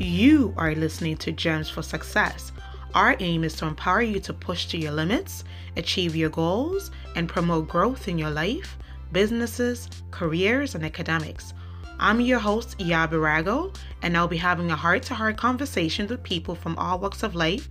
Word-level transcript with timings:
You 0.00 0.54
are 0.56 0.76
listening 0.76 1.16
to 1.16 1.32
Gems 1.32 1.68
for 1.68 1.82
Success. 1.82 2.52
Our 2.94 3.16
aim 3.18 3.42
is 3.42 3.56
to 3.56 3.66
empower 3.66 4.00
you 4.00 4.20
to 4.20 4.32
push 4.32 4.66
to 4.66 4.78
your 4.78 4.92
limits, 4.92 5.42
achieve 5.76 6.14
your 6.14 6.30
goals, 6.30 6.92
and 7.16 7.28
promote 7.28 7.66
growth 7.66 8.06
in 8.06 8.16
your 8.16 8.30
life, 8.30 8.78
businesses, 9.10 9.88
careers, 10.12 10.76
and 10.76 10.84
academics. 10.84 11.52
I'm 11.98 12.20
your 12.20 12.38
host, 12.38 12.78
Yabirago, 12.78 13.74
and 14.00 14.16
I'll 14.16 14.28
be 14.28 14.36
having 14.36 14.70
a 14.70 14.76
heart 14.76 15.02
to 15.04 15.14
heart 15.16 15.36
conversation 15.36 16.06
with 16.06 16.22
people 16.22 16.54
from 16.54 16.78
all 16.78 17.00
walks 17.00 17.24
of 17.24 17.34
life 17.34 17.68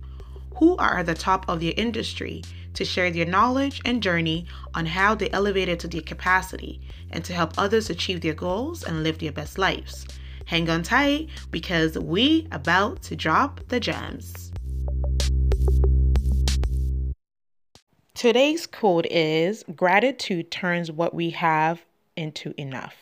who 0.56 0.76
are 0.76 0.98
at 0.98 1.06
the 1.06 1.14
top 1.14 1.48
of 1.48 1.60
their 1.60 1.72
industry 1.78 2.42
to 2.74 2.84
share 2.84 3.10
their 3.10 3.24
knowledge 3.24 3.80
and 3.86 4.02
journey 4.02 4.46
on 4.74 4.84
how 4.84 5.14
they 5.14 5.30
elevated 5.30 5.80
to 5.80 5.88
their 5.88 6.02
capacity 6.02 6.78
and 7.10 7.24
to 7.24 7.32
help 7.32 7.54
others 7.56 7.88
achieve 7.88 8.20
their 8.20 8.34
goals 8.34 8.84
and 8.84 9.02
live 9.02 9.18
their 9.18 9.32
best 9.32 9.56
lives. 9.56 10.06
Hang 10.48 10.70
on 10.70 10.82
tight 10.82 11.28
because 11.50 11.98
we 11.98 12.48
about 12.52 13.02
to 13.02 13.14
drop 13.14 13.60
the 13.68 13.78
gems. 13.78 14.50
Today's 18.14 18.66
quote 18.66 19.04
is 19.10 19.62
gratitude 19.76 20.50
turns 20.50 20.90
what 20.90 21.12
we 21.12 21.28
have 21.30 21.84
into 22.16 22.58
enough. 22.58 22.96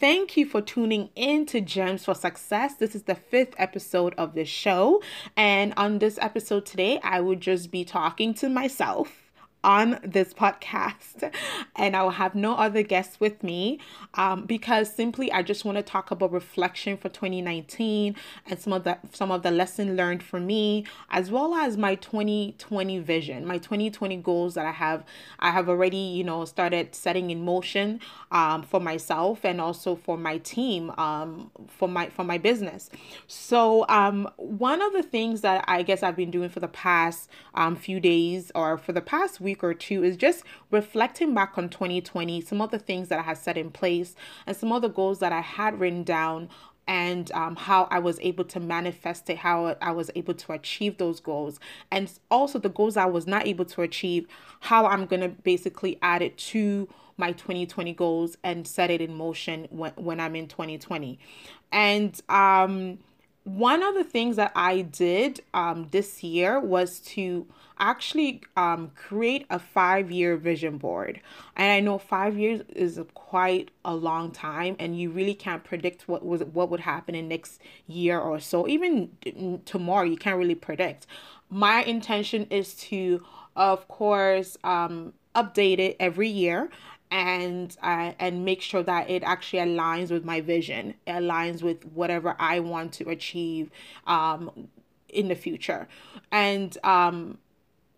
Thank 0.00 0.38
you 0.38 0.46
for 0.46 0.62
tuning 0.62 1.10
in 1.14 1.44
to 1.46 1.60
Gems 1.60 2.06
for 2.06 2.14
Success. 2.14 2.76
This 2.76 2.94
is 2.94 3.02
the 3.02 3.14
fifth 3.14 3.54
episode 3.58 4.14
of 4.16 4.32
the 4.32 4.46
show. 4.46 5.02
And 5.36 5.74
on 5.76 5.98
this 5.98 6.18
episode 6.22 6.64
today, 6.64 7.00
I 7.02 7.20
will 7.20 7.36
just 7.36 7.70
be 7.70 7.84
talking 7.84 8.32
to 8.34 8.48
myself 8.48 9.23
on 9.64 9.98
this 10.04 10.32
podcast, 10.34 11.32
and 11.76 11.96
I 11.96 12.02
will 12.02 12.10
have 12.10 12.34
no 12.34 12.54
other 12.54 12.82
guests 12.82 13.18
with 13.18 13.42
me 13.42 13.80
um, 14.14 14.44
because 14.44 14.94
simply 14.94 15.32
I 15.32 15.42
just 15.42 15.64
want 15.64 15.76
to 15.78 15.82
talk 15.82 16.10
about 16.10 16.30
reflection 16.30 16.96
for 16.96 17.08
2019 17.08 18.14
and 18.46 18.60
some 18.60 18.72
of 18.72 18.84
the 18.84 18.98
some 19.12 19.32
of 19.32 19.42
the 19.42 19.50
lesson 19.50 19.96
learned 19.96 20.22
for 20.22 20.38
me, 20.38 20.84
as 21.10 21.30
well 21.30 21.54
as 21.54 21.76
my 21.76 21.94
2020 21.96 22.98
vision, 23.00 23.46
my 23.46 23.58
2020 23.58 24.18
goals 24.18 24.54
that 24.54 24.66
I 24.66 24.72
have 24.72 25.04
I 25.40 25.50
have 25.50 25.68
already 25.68 25.96
you 25.96 26.24
know 26.24 26.44
started 26.44 26.94
setting 26.94 27.30
in 27.30 27.44
motion 27.44 28.00
um, 28.30 28.62
for 28.62 28.80
myself 28.80 29.44
and 29.44 29.60
also 29.60 29.96
for 29.96 30.18
my 30.18 30.38
team 30.38 30.90
um, 30.98 31.50
for 31.68 31.88
my 31.88 32.10
for 32.10 32.24
my 32.24 32.36
business. 32.36 32.90
So 33.26 33.86
um, 33.88 34.28
one 34.36 34.82
of 34.82 34.92
the 34.92 35.02
things 35.02 35.40
that 35.40 35.64
I 35.66 35.82
guess 35.82 36.02
I've 36.02 36.16
been 36.16 36.30
doing 36.30 36.50
for 36.50 36.60
the 36.60 36.68
past 36.68 37.30
um, 37.54 37.76
few 37.76 38.00
days 38.00 38.52
or 38.54 38.76
for 38.76 38.92
the 38.92 39.00
past 39.00 39.40
week 39.40 39.53
week 39.54 39.62
or 39.62 39.72
two 39.72 40.02
is 40.02 40.16
just 40.16 40.42
reflecting 40.72 41.32
back 41.32 41.56
on 41.56 41.68
2020, 41.68 42.40
some 42.40 42.60
of 42.60 42.72
the 42.72 42.78
things 42.78 43.08
that 43.08 43.20
I 43.20 43.22
had 43.22 43.38
set 43.38 43.56
in 43.56 43.70
place, 43.70 44.16
and 44.46 44.56
some 44.56 44.72
of 44.72 44.82
the 44.82 44.88
goals 44.88 45.20
that 45.20 45.32
I 45.32 45.40
had 45.40 45.78
written 45.78 46.02
down 46.02 46.48
and 46.86 47.30
um, 47.32 47.56
how 47.56 47.88
I 47.90 48.00
was 48.00 48.18
able 48.20 48.44
to 48.44 48.60
manifest 48.60 49.30
it, 49.30 49.38
how 49.38 49.76
I 49.80 49.92
was 49.92 50.10
able 50.16 50.34
to 50.34 50.52
achieve 50.52 50.98
those 50.98 51.20
goals, 51.20 51.60
and 51.90 52.10
also 52.30 52.58
the 52.58 52.68
goals 52.68 52.96
I 52.96 53.06
was 53.06 53.26
not 53.26 53.46
able 53.46 53.64
to 53.66 53.82
achieve, 53.82 54.26
how 54.60 54.86
I'm 54.86 55.06
to 55.06 55.28
basically 55.28 55.98
add 56.02 56.20
it 56.20 56.36
to 56.52 56.88
my 57.16 57.30
2020 57.30 57.94
goals 57.94 58.36
and 58.42 58.66
set 58.66 58.90
it 58.90 59.00
in 59.00 59.14
motion 59.14 59.68
when, 59.70 59.92
when 59.92 60.18
I'm 60.18 60.34
in 60.34 60.48
2020. 60.48 61.18
And 61.70 62.20
um, 62.28 62.98
one 63.44 63.82
of 63.82 63.94
the 63.94 64.04
things 64.04 64.36
that 64.36 64.52
I 64.56 64.80
did 64.80 65.42
um, 65.52 65.88
this 65.90 66.22
year 66.22 66.58
was 66.58 66.98
to 67.00 67.46
actually 67.78 68.40
um, 68.56 68.90
create 68.94 69.46
a 69.50 69.58
five 69.58 70.10
year 70.10 70.36
vision 70.36 70.78
board. 70.78 71.20
And 71.56 71.70
I 71.70 71.80
know 71.80 71.98
five 71.98 72.38
years 72.38 72.62
is 72.74 72.98
quite 73.12 73.70
a 73.84 73.94
long 73.94 74.30
time, 74.30 74.76
and 74.78 74.98
you 74.98 75.10
really 75.10 75.34
can't 75.34 75.62
predict 75.62 76.08
what 76.08 76.24
was 76.24 76.42
what 76.44 76.70
would 76.70 76.80
happen 76.80 77.14
in 77.14 77.28
next 77.28 77.60
year 77.86 78.18
or 78.18 78.40
so. 78.40 78.66
Even 78.66 79.10
tomorrow, 79.66 80.04
you 80.04 80.16
can't 80.16 80.38
really 80.38 80.54
predict. 80.54 81.06
My 81.50 81.82
intention 81.82 82.46
is 82.48 82.74
to, 82.74 83.22
of 83.54 83.86
course, 83.88 84.56
um, 84.64 85.12
update 85.34 85.78
it 85.78 85.96
every 86.00 86.28
year 86.28 86.70
and 87.10 87.76
uh, 87.82 88.12
and 88.18 88.44
make 88.44 88.60
sure 88.60 88.82
that 88.82 89.08
it 89.08 89.22
actually 89.22 89.60
aligns 89.60 90.10
with 90.10 90.24
my 90.24 90.40
vision. 90.40 90.94
It 91.06 91.12
aligns 91.12 91.62
with 91.62 91.84
whatever 91.86 92.36
i 92.38 92.60
want 92.60 92.92
to 92.94 93.08
achieve 93.08 93.70
um 94.06 94.68
in 95.08 95.28
the 95.28 95.34
future. 95.34 95.88
And 96.32 96.76
um 96.84 97.38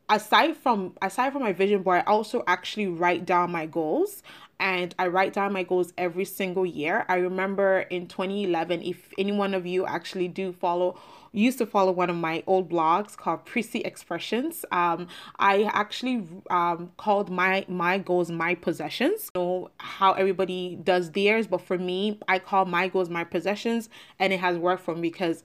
aside 0.09 0.57
from 0.57 0.95
aside 1.03 1.33
from 1.33 1.43
my 1.43 1.53
vision 1.53 1.83
board 1.83 2.05
i 2.07 2.11
also 2.11 2.45
actually 2.47 2.87
write 2.87 3.25
down 3.25 3.51
my 3.51 3.67
goals. 3.67 4.23
And 4.59 4.95
I 4.99 5.09
write 5.09 5.35
down 5.35 5.53
my 5.53 5.65
goals 5.65 5.93
every 5.99 6.25
single 6.25 6.65
year. 6.65 7.05
I 7.11 7.17
remember 7.17 7.81
in 7.81 8.07
2011, 8.07 8.83
if 8.83 9.13
any 9.19 9.33
one 9.33 9.53
of 9.53 9.67
you 9.67 9.85
actually 9.85 10.29
do 10.29 10.51
follow, 10.53 10.99
used 11.41 11.59
to 11.59 11.67
follow 11.67 11.93
one 11.93 12.11
of 12.11 12.17
my 12.17 12.43
old 12.47 12.69
blogs 12.69 13.17
called 13.17 13.45
Prissy 13.45 13.81
Expressions. 13.81 14.65
Um, 14.73 15.09
I 15.39 15.65
actually 15.73 16.27
um, 16.51 16.93
called 16.97 17.31
my 17.31 17.65
my 17.69 17.99
goals 17.99 18.31
my 18.31 18.55
possessions. 18.55 19.31
You 19.35 19.41
know 19.41 19.71
how 19.79 20.13
everybody 20.15 20.79
does 20.83 21.13
theirs, 21.13 21.47
but 21.47 21.61
for 21.61 21.79
me, 21.79 22.19
I 22.29 22.39
call 22.39 22.65
my 22.65 22.89
goals 22.89 23.11
my 23.11 23.25
possessions, 23.25 23.89
and 24.19 24.33
it 24.33 24.41
has 24.41 24.57
worked 24.57 24.83
for 24.83 24.95
me 24.95 25.03
because 25.03 25.45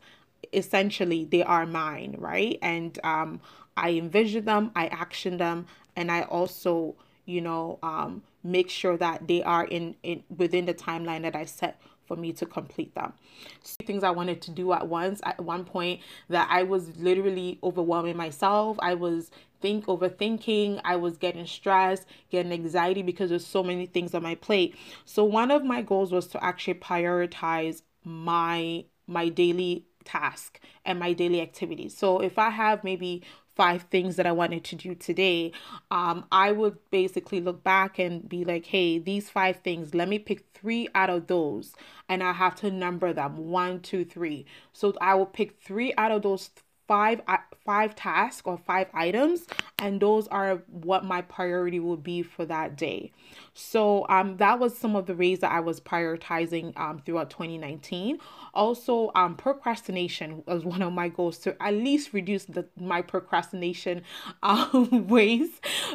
essentially 0.54 1.26
they 1.26 1.44
are 1.44 1.66
mine, 1.66 2.16
right? 2.18 2.58
And 2.62 2.98
um, 3.04 3.42
I 3.78 3.92
envision 3.92 4.46
them, 4.46 4.72
I 4.76 4.88
action 4.88 5.38
them, 5.38 5.68
and 5.96 6.12
I 6.12 6.24
also, 6.24 6.96
you 7.26 7.42
know, 7.42 7.80
um, 7.84 8.24
make 8.44 8.70
sure 8.70 8.98
that 8.98 9.28
they 9.28 9.44
are 9.44 9.66
in, 9.66 9.96
in 10.04 10.24
within 10.36 10.66
the 10.66 10.74
timeline 10.74 11.22
that 11.24 11.36
I 11.36 11.46
set 11.46 11.80
for 12.12 12.18
me 12.20 12.34
to 12.34 12.46
complete 12.46 12.94
them. 12.94 13.14
So 13.64 13.78
things 13.86 14.04
I 14.04 14.10
wanted 14.10 14.42
to 14.42 14.52
do 14.52 14.74
at 14.74 14.90
once 14.90 15.22
at 15.24 15.40
one 15.40 15.64
point 15.64 16.02
that 16.28 16.46
I 16.52 16.64
was 16.64 16.98
literally 16.98 17.58
overwhelming 17.64 18.18
myself. 18.18 18.78
I 18.82 18.96
was 18.96 19.32
think 19.62 19.86
overthinking, 19.86 20.82
I 20.84 20.98
was 20.98 21.16
getting 21.16 21.46
stressed, 21.46 22.06
getting 22.30 22.52
anxiety 22.52 23.02
because 23.02 23.30
there's 23.30 23.48
so 23.48 23.64
many 23.64 23.86
things 23.86 24.14
on 24.14 24.24
my 24.24 24.36
plate. 24.36 24.76
So 25.06 25.24
one 25.24 25.52
of 25.52 25.64
my 25.64 25.82
goals 25.82 26.12
was 26.12 26.28
to 26.28 26.44
actually 26.44 26.76
prioritize 26.76 27.82
my 28.04 28.84
my 29.08 29.30
daily 29.30 29.86
task 30.04 30.60
and 30.84 31.00
my 31.00 31.14
daily 31.14 31.40
activities. 31.42 31.96
So 31.96 32.20
if 32.20 32.38
I 32.38 32.50
have 32.50 32.84
maybe 32.84 33.24
five 33.56 33.84
things 33.84 34.16
that 34.16 34.26
I 34.26 34.32
wanted 34.32 34.64
to 34.66 34.76
do 34.76 34.96
today, 34.96 35.52
um, 35.90 36.26
I 36.32 36.52
would 36.52 36.78
basically 36.90 37.42
look 37.42 37.64
back 37.64 38.00
and 38.00 38.28
be 38.28 38.46
like, 38.46 38.66
hey, 38.66 39.00
these 39.00 39.30
five 39.30 39.58
things, 39.58 39.94
let 39.94 40.10
me 40.10 40.20
pick 40.20 40.46
three 40.54 40.88
out 40.96 41.10
of 41.10 41.28
those. 41.28 41.74
And 42.10 42.24
I 42.24 42.34
have 42.34 42.56
to 42.58 42.72
number 42.72 43.14
them 43.14 43.38
one, 43.50 43.82
two, 43.82 44.06
three. 44.06 44.46
So 44.74 44.94
I 45.02 45.16
will 45.16 45.26
pick 45.26 45.62
three 45.62 45.94
out 45.98 46.12
of 46.12 46.22
those 46.22 46.50
five 46.88 47.22
five 47.66 47.96
tasks 47.96 48.42
or 48.46 48.58
five 48.58 48.88
items 48.94 49.46
and 49.80 50.00
those 50.02 50.28
are 50.28 50.64
what 50.68 51.06
my 51.06 51.22
priority 51.22 51.80
will 51.80 51.98
be 51.98 52.24
for 52.24 52.46
that 52.46 52.76
day. 52.76 53.12
So 53.54 54.06
um 54.10 54.38
that 54.38 54.60
was 54.60 54.78
some 54.78 54.96
of 54.96 55.06
the 55.06 55.16
ways 55.16 55.40
that 55.40 55.52
i 55.52 55.60
was 55.60 55.80
prioritizing 55.80 56.78
um 56.78 57.00
throughout 57.00 57.30
2019 57.30 58.18
also 58.54 59.12
um 59.16 59.36
procrastination 59.36 60.44
was 60.46 60.66
one 60.74 60.82
of 60.82 60.92
my 60.94 61.08
goals 61.10 61.38
to 61.40 61.62
at 61.62 61.74
least 61.74 62.14
reduce 62.14 62.46
the 62.46 62.66
my 62.78 63.02
procrastination 63.02 64.04
um 64.44 65.08
ways. 65.08 65.50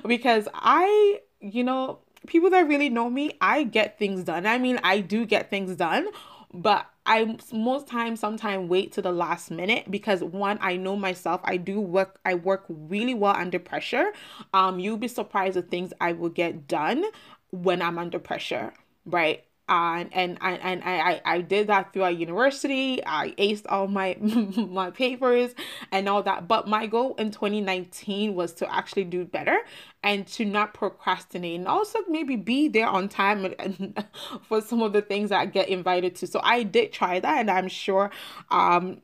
Because 0.07 0.49
i 0.55 1.21
you 1.41 1.65
know 1.65 1.99
people 2.27 2.51
that 2.51 2.67
really 2.67 2.89
know 2.89 3.11
me 3.11 3.37
i 3.41 3.63
get 3.63 3.99
things 3.99 4.25
done. 4.25 4.47
I 4.47 4.59
mean 4.59 4.81
i 4.83 5.01
do 5.01 5.27
get 5.27 5.51
things 5.51 5.77
done 5.77 6.09
but 6.53 6.87
I 7.07 7.37
most 7.53 7.87
times 7.89 8.21
sometimes 8.21 8.69
wait 8.69 8.93
to 8.93 9.03
the 9.03 9.13
last 9.13 9.51
minute 9.51 9.91
because 9.91 10.23
one 10.23 10.59
I 10.61 10.77
know 10.77 10.97
myself 10.97 11.41
I 11.45 11.57
do 11.57 11.81
work 11.81 12.21
I 12.27 12.35
work 12.35 12.67
really 12.69 13.15
well 13.15 13.35
under 13.37 13.59
pressure. 13.59 14.13
Um 14.55 14.79
you'll 14.81 14.99
be 14.99 15.09
surprised 15.09 15.57
the 15.57 15.63
things 15.63 15.93
I 16.01 16.13
will 16.13 16.31
get 16.31 16.69
done 16.69 17.05
when 17.53 17.83
I'm 17.83 17.99
under 17.99 18.19
pressure, 18.19 18.75
right? 19.07 19.46
And 19.69 20.09
and 20.13 20.39
and, 20.41 20.63
and 20.63 20.83
I, 20.85 21.21
I 21.25 21.41
did 21.41 21.67
that 21.67 21.93
throughout 21.93 22.17
university. 22.17 23.05
I 23.05 23.35
aced 23.39 23.65
all 23.69 23.89
my 23.89 24.17
my 24.21 24.91
papers 24.91 25.55
and 25.91 26.09
all 26.09 26.23
that. 26.23 26.47
But 26.47 26.69
my 26.69 26.87
goal 26.87 27.15
in 27.17 27.31
2019 27.31 28.35
was 28.35 28.53
to 28.55 28.73
actually 28.73 29.05
do 29.05 29.25
better 29.25 29.59
and 30.03 30.27
to 30.29 30.45
not 30.45 30.75
procrastinate 30.75 31.59
and 31.59 31.69
also 31.69 31.99
maybe 32.09 32.37
be 32.37 32.69
there 32.69 32.87
on 32.87 33.09
time 33.09 33.45
and, 33.45 33.55
and 33.59 34.05
for 34.49 34.61
some 34.61 34.83
of 34.83 34.93
the 34.93 35.03
things 35.03 35.31
that 35.31 35.41
I 35.41 35.47
get 35.47 35.69
invited 35.69 36.15
to. 36.17 36.27
So 36.27 36.41
I 36.43 36.63
did 36.63 36.93
try 36.93 37.19
that 37.19 37.39
and 37.39 37.51
I'm 37.51 37.69
sure 37.69 38.11
um 38.51 39.01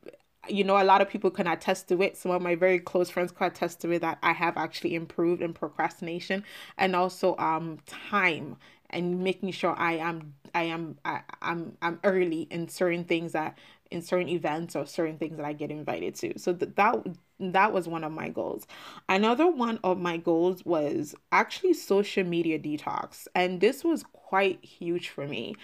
you 0.49 0.65
know, 0.65 0.77
a 0.77 0.83
lot 0.83 1.01
of 1.01 1.09
people 1.09 1.31
can 1.31 1.47
attest 1.47 1.89
to 1.89 2.03
it. 2.03 2.17
Some 2.17 2.33
of 2.33 2.43
my 2.43 2.57
very 2.57 2.81
close 2.81 3.09
friends 3.09 3.31
can 3.31 3.47
attest 3.47 3.81
to 3.83 3.93
it 3.93 4.01
that 4.01 4.19
I 4.25 4.33
have 4.33 4.57
actually 4.57 4.97
improved 4.97 5.41
in 5.41 5.55
procrastination 5.55 6.43
and 6.77 6.97
also 6.97 7.37
um 7.37 7.79
time 7.87 8.57
and 8.93 9.23
making 9.23 9.53
sure 9.53 9.75
I 9.79 9.95
am 9.95 10.35
I 10.55 10.65
am 10.65 10.99
I, 11.05 11.21
I'm 11.41 11.77
I'm 11.83 12.01
early 12.05 12.43
in 12.51 12.69
certain 12.69 13.05
things 13.05 13.33
that 13.33 13.57
in 13.91 14.03
certain 14.03 14.29
events 14.29 14.75
or 14.75 14.87
certain 14.87 15.19
things 15.19 15.37
that 15.37 15.45
I 15.45 15.53
get 15.53 15.71
invited 15.71 16.15
to. 16.17 16.39
So 16.39 16.53
that 16.55 16.77
that 16.77 17.07
that 17.39 17.73
was 17.73 17.89
one 17.89 18.05
of 18.05 18.13
my 18.13 18.29
goals. 18.29 18.67
Another 19.09 19.47
one 19.51 19.79
of 19.85 19.99
my 19.99 20.17
goals 20.17 20.65
was 20.65 21.15
actually 21.31 21.75
social 21.75 22.25
media 22.25 22.59
detox, 22.59 23.27
and 23.35 23.61
this 23.61 23.85
was 23.85 24.05
quite 24.13 24.65
huge 24.65 25.09
for 25.11 25.27
me. 25.27 25.55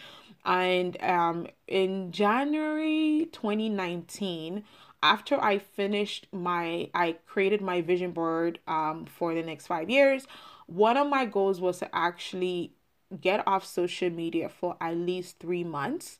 And 0.44 1.00
um, 1.02 1.46
in 1.66 2.12
January 2.12 3.28
2019, 3.32 4.64
after 5.02 5.42
I 5.42 5.58
finished 5.58 6.26
my, 6.32 6.90
I 6.94 7.16
created 7.26 7.60
my 7.60 7.80
vision 7.82 8.12
board 8.12 8.58
um, 8.66 9.06
for 9.06 9.34
the 9.34 9.42
next 9.42 9.66
five 9.66 9.88
years. 9.90 10.26
One 10.66 10.96
of 10.96 11.08
my 11.08 11.24
goals 11.24 11.60
was 11.60 11.78
to 11.78 11.94
actually 11.94 12.72
get 13.20 13.46
off 13.46 13.64
social 13.64 14.10
media 14.10 14.48
for 14.48 14.76
at 14.80 14.96
least 14.96 15.38
three 15.38 15.64
months, 15.64 16.18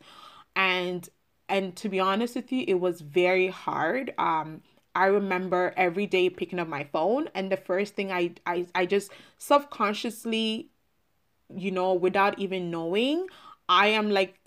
and 0.56 1.08
and 1.48 1.76
to 1.76 1.88
be 1.88 2.00
honest 2.00 2.36
with 2.36 2.52
you, 2.52 2.64
it 2.68 2.80
was 2.80 3.00
very 3.00 3.48
hard. 3.48 4.12
Um, 4.18 4.62
I 4.94 5.06
remember 5.06 5.72
every 5.76 6.06
day 6.06 6.28
picking 6.30 6.58
up 6.58 6.68
my 6.68 6.84
phone, 6.84 7.28
and 7.34 7.50
the 7.50 7.56
first 7.56 7.94
thing 7.94 8.12
I 8.12 8.34
I 8.46 8.66
I 8.74 8.86
just 8.86 9.10
subconsciously, 9.38 10.70
you 11.54 11.70
know, 11.70 11.94
without 11.94 12.38
even 12.38 12.70
knowing, 12.70 13.26
I 13.68 13.88
am 13.88 14.10
like 14.10 14.38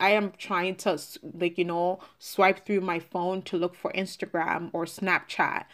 I 0.00 0.10
am 0.10 0.32
trying 0.36 0.76
to 0.76 0.98
like 1.34 1.58
you 1.58 1.64
know 1.64 2.00
swipe 2.18 2.66
through 2.66 2.82
my 2.82 2.98
phone 2.98 3.42
to 3.42 3.56
look 3.56 3.74
for 3.74 3.92
Instagram 3.92 4.70
or 4.72 4.84
Snapchat 4.84 5.64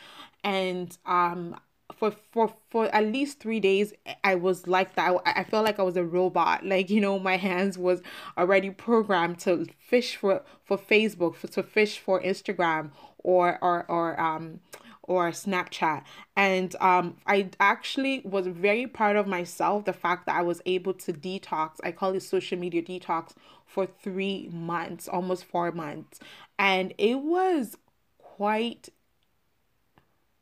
and 0.44 0.96
um 1.04 1.56
for 2.02 2.10
for 2.32 2.52
for 2.68 2.86
at 2.92 3.04
least 3.04 3.38
3 3.38 3.60
days 3.60 3.92
I 4.24 4.34
was 4.34 4.66
like 4.66 4.96
that 4.96 5.14
I, 5.24 5.40
I 5.42 5.44
felt 5.44 5.64
like 5.64 5.78
I 5.78 5.84
was 5.84 5.96
a 5.96 6.04
robot 6.04 6.66
like 6.72 6.90
you 6.90 7.00
know 7.00 7.20
my 7.20 7.36
hands 7.36 7.78
was 7.78 8.02
already 8.36 8.70
programmed 8.70 9.38
to 9.40 9.66
fish 9.78 10.16
for 10.16 10.42
for 10.64 10.76
Facebook 10.76 11.36
for, 11.36 11.46
to 11.46 11.62
fish 11.62 12.00
for 12.00 12.20
Instagram 12.20 12.90
or 13.18 13.56
or 13.62 13.84
or 13.88 14.20
um 14.20 14.58
or 15.04 15.30
Snapchat. 15.30 16.04
And 16.36 16.76
um, 16.80 17.16
I 17.26 17.50
actually 17.58 18.22
was 18.24 18.46
very 18.46 18.86
proud 18.86 19.16
of 19.16 19.26
myself, 19.26 19.84
the 19.84 19.92
fact 19.92 20.26
that 20.26 20.36
I 20.36 20.42
was 20.42 20.62
able 20.64 20.94
to 20.94 21.12
detox, 21.12 21.72
I 21.82 21.90
call 21.90 22.14
it 22.14 22.22
social 22.22 22.56
media 22.56 22.82
detox, 22.82 23.32
for 23.66 23.84
three 23.84 24.48
months, 24.52 25.08
almost 25.08 25.44
four 25.44 25.72
months. 25.72 26.20
And 26.56 26.94
it 26.98 27.18
was 27.18 27.76
quite 28.16 28.90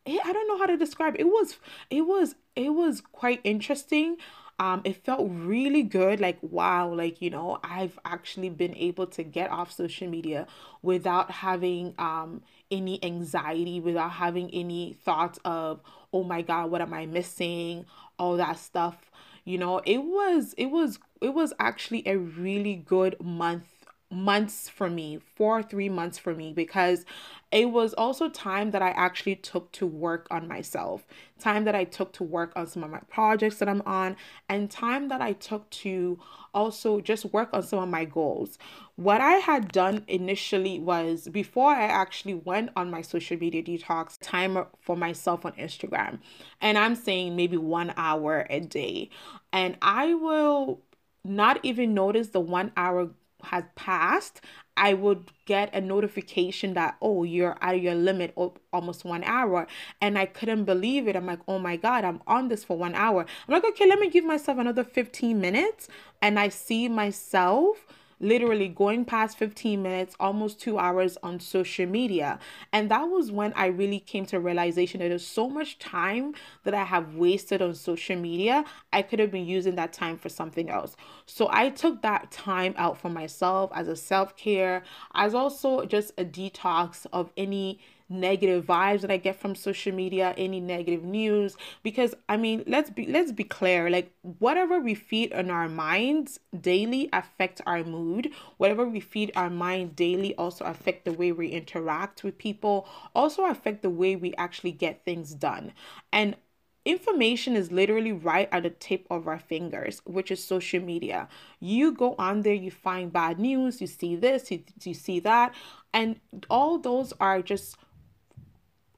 I 0.06 0.32
don't 0.32 0.48
know 0.48 0.58
how 0.58 0.66
to 0.66 0.76
describe 0.76 1.14
it. 1.14 1.20
it 1.20 1.26
was 1.26 1.56
it 1.90 2.02
was 2.02 2.34
it 2.56 2.70
was 2.70 3.00
quite 3.00 3.40
interesting. 3.44 4.16
Um 4.58 4.82
it 4.84 4.96
felt 5.04 5.28
really 5.30 5.82
good. 5.82 6.20
Like 6.20 6.38
wow 6.42 6.92
like 6.92 7.20
you 7.22 7.30
know 7.30 7.58
i've 7.62 7.98
actually 8.04 8.50
been 8.50 8.74
able 8.76 9.06
to 9.08 9.22
get 9.22 9.50
off 9.50 9.72
social 9.72 10.08
media 10.08 10.46
without 10.82 11.30
having 11.30 11.94
um 11.98 12.42
any 12.70 13.02
anxiety 13.04 13.80
without 13.80 14.12
having 14.12 14.48
any 14.50 14.96
thoughts 15.04 15.38
of 15.44 15.80
oh 16.12 16.22
my 16.22 16.42
god 16.42 16.70
what 16.70 16.80
am 16.80 16.92
i 16.94 17.06
missing? 17.06 17.84
All 18.18 18.36
that 18.36 18.58
stuff. 18.58 19.10
You 19.44 19.58
know 19.58 19.78
it 19.84 19.98
was 19.98 20.54
it 20.58 20.66
was 20.66 20.98
it 21.20 21.34
was 21.34 21.52
actually 21.58 22.02
a 22.06 22.16
really 22.18 22.74
good 22.74 23.16
month 23.20 23.79
months 24.10 24.68
for 24.68 24.90
me, 24.90 25.20
four, 25.36 25.60
or 25.60 25.62
three 25.62 25.88
months 25.88 26.18
for 26.18 26.34
me, 26.34 26.52
because 26.52 27.04
it 27.52 27.70
was 27.70 27.94
also 27.94 28.28
time 28.28 28.72
that 28.72 28.82
I 28.82 28.90
actually 28.90 29.36
took 29.36 29.70
to 29.72 29.86
work 29.86 30.26
on 30.30 30.48
myself, 30.48 31.06
time 31.38 31.64
that 31.64 31.74
I 31.74 31.84
took 31.84 32.12
to 32.14 32.24
work 32.24 32.52
on 32.56 32.66
some 32.66 32.82
of 32.82 32.90
my 32.90 33.00
projects 33.08 33.58
that 33.58 33.68
I'm 33.68 33.82
on, 33.86 34.16
and 34.48 34.70
time 34.70 35.08
that 35.08 35.20
I 35.20 35.32
took 35.32 35.68
to 35.70 36.18
also 36.52 37.00
just 37.00 37.24
work 37.26 37.50
on 37.52 37.62
some 37.62 37.78
of 37.78 37.88
my 37.88 38.04
goals. 38.04 38.58
What 38.96 39.20
I 39.20 39.34
had 39.34 39.72
done 39.72 40.04
initially 40.08 40.78
was 40.78 41.28
before 41.28 41.70
I 41.70 41.84
actually 41.84 42.34
went 42.34 42.70
on 42.76 42.90
my 42.90 43.02
social 43.02 43.36
media 43.36 43.62
detox, 43.62 44.18
time 44.20 44.64
for 44.80 44.96
myself 44.96 45.44
on 45.44 45.52
Instagram. 45.52 46.18
And 46.60 46.76
I'm 46.76 46.96
saying 46.96 47.36
maybe 47.36 47.56
one 47.56 47.94
hour 47.96 48.46
a 48.50 48.60
day. 48.60 49.10
And 49.52 49.76
I 49.82 50.14
will 50.14 50.82
not 51.24 51.60
even 51.62 51.94
notice 51.94 52.28
the 52.28 52.40
one 52.40 52.72
hour 52.76 53.10
has 53.44 53.64
passed, 53.74 54.40
I 54.76 54.94
would 54.94 55.30
get 55.46 55.74
a 55.74 55.80
notification 55.80 56.74
that, 56.74 56.96
oh, 57.02 57.24
you're 57.24 57.56
of 57.62 57.82
your 57.82 57.94
limit 57.94 58.32
of 58.36 58.58
almost 58.72 59.04
one 59.04 59.24
hour. 59.24 59.66
And 60.00 60.18
I 60.18 60.26
couldn't 60.26 60.64
believe 60.64 61.06
it. 61.06 61.16
I'm 61.16 61.26
like, 61.26 61.40
oh 61.46 61.58
my 61.58 61.76
God, 61.76 62.04
I'm 62.04 62.22
on 62.26 62.48
this 62.48 62.64
for 62.64 62.76
one 62.76 62.94
hour. 62.94 63.26
I'm 63.46 63.52
like, 63.52 63.64
okay, 63.64 63.86
let 63.86 63.98
me 63.98 64.08
give 64.08 64.24
myself 64.24 64.58
another 64.58 64.84
15 64.84 65.40
minutes. 65.40 65.88
And 66.22 66.38
I 66.38 66.48
see 66.48 66.88
myself 66.88 67.86
literally 68.20 68.68
going 68.68 69.04
past 69.04 69.38
15 69.38 69.82
minutes, 69.82 70.14
almost 70.20 70.60
two 70.60 70.78
hours 70.78 71.16
on 71.22 71.40
social 71.40 71.86
media. 71.86 72.38
And 72.72 72.90
that 72.90 73.04
was 73.04 73.32
when 73.32 73.52
I 73.54 73.66
really 73.66 73.98
came 73.98 74.26
to 74.26 74.38
realization 74.38 75.00
that 75.00 75.08
there's 75.08 75.26
so 75.26 75.48
much 75.48 75.78
time 75.78 76.34
that 76.64 76.74
I 76.74 76.84
have 76.84 77.14
wasted 77.14 77.62
on 77.62 77.74
social 77.74 78.16
media. 78.16 78.64
I 78.92 79.02
could 79.02 79.18
have 79.18 79.30
been 79.30 79.46
using 79.46 79.74
that 79.76 79.92
time 79.92 80.18
for 80.18 80.28
something 80.28 80.68
else. 80.68 80.96
So 81.26 81.48
I 81.50 81.70
took 81.70 82.02
that 82.02 82.30
time 82.30 82.74
out 82.76 82.98
for 82.98 83.08
myself 83.08 83.70
as 83.74 83.88
a 83.88 83.96
self 83.96 84.36
care, 84.36 84.84
as 85.14 85.34
also 85.34 85.84
just 85.86 86.12
a 86.18 86.24
detox 86.24 87.06
of 87.12 87.30
any 87.36 87.80
negative 88.10 88.66
vibes 88.66 89.02
that 89.02 89.10
I 89.10 89.16
get 89.16 89.40
from 89.40 89.54
social 89.54 89.94
media, 89.94 90.34
any 90.36 90.60
negative 90.60 91.04
news 91.04 91.56
because 91.82 92.14
I 92.28 92.36
mean, 92.36 92.64
let's 92.66 92.90
be 92.90 93.06
let's 93.06 93.32
be 93.32 93.44
clear, 93.44 93.88
like 93.88 94.12
whatever 94.22 94.80
we 94.80 94.94
feed 94.94 95.32
on 95.32 95.50
our 95.50 95.68
minds 95.68 96.40
daily 96.60 97.08
affects 97.12 97.62
our 97.66 97.84
mood. 97.84 98.30
Whatever 98.58 98.86
we 98.86 99.00
feed 99.00 99.32
our 99.36 99.50
mind 99.50 99.96
daily 99.96 100.34
also 100.34 100.64
affect 100.64 101.04
the 101.04 101.12
way 101.12 101.32
we 101.32 101.48
interact 101.48 102.24
with 102.24 102.36
people, 102.38 102.88
also 103.14 103.44
affect 103.44 103.82
the 103.82 103.90
way 103.90 104.16
we 104.16 104.34
actually 104.34 104.72
get 104.72 105.04
things 105.04 105.34
done. 105.34 105.72
And 106.12 106.36
information 106.84 107.56
is 107.56 107.70
literally 107.70 108.12
right 108.12 108.48
at 108.50 108.62
the 108.62 108.70
tip 108.70 109.06
of 109.10 109.28
our 109.28 109.38
fingers, 109.38 110.00
which 110.04 110.30
is 110.30 110.42
social 110.42 110.80
media. 110.80 111.28
You 111.60 111.92
go 111.92 112.14
on 112.18 112.42
there, 112.42 112.54
you 112.54 112.70
find 112.70 113.12
bad 113.12 113.38
news, 113.38 113.80
you 113.80 113.86
see 113.86 114.16
this, 114.16 114.50
you, 114.50 114.62
you 114.82 114.94
see 114.94 115.20
that, 115.20 115.54
and 115.92 116.20
all 116.48 116.78
those 116.78 117.12
are 117.20 117.42
just 117.42 117.76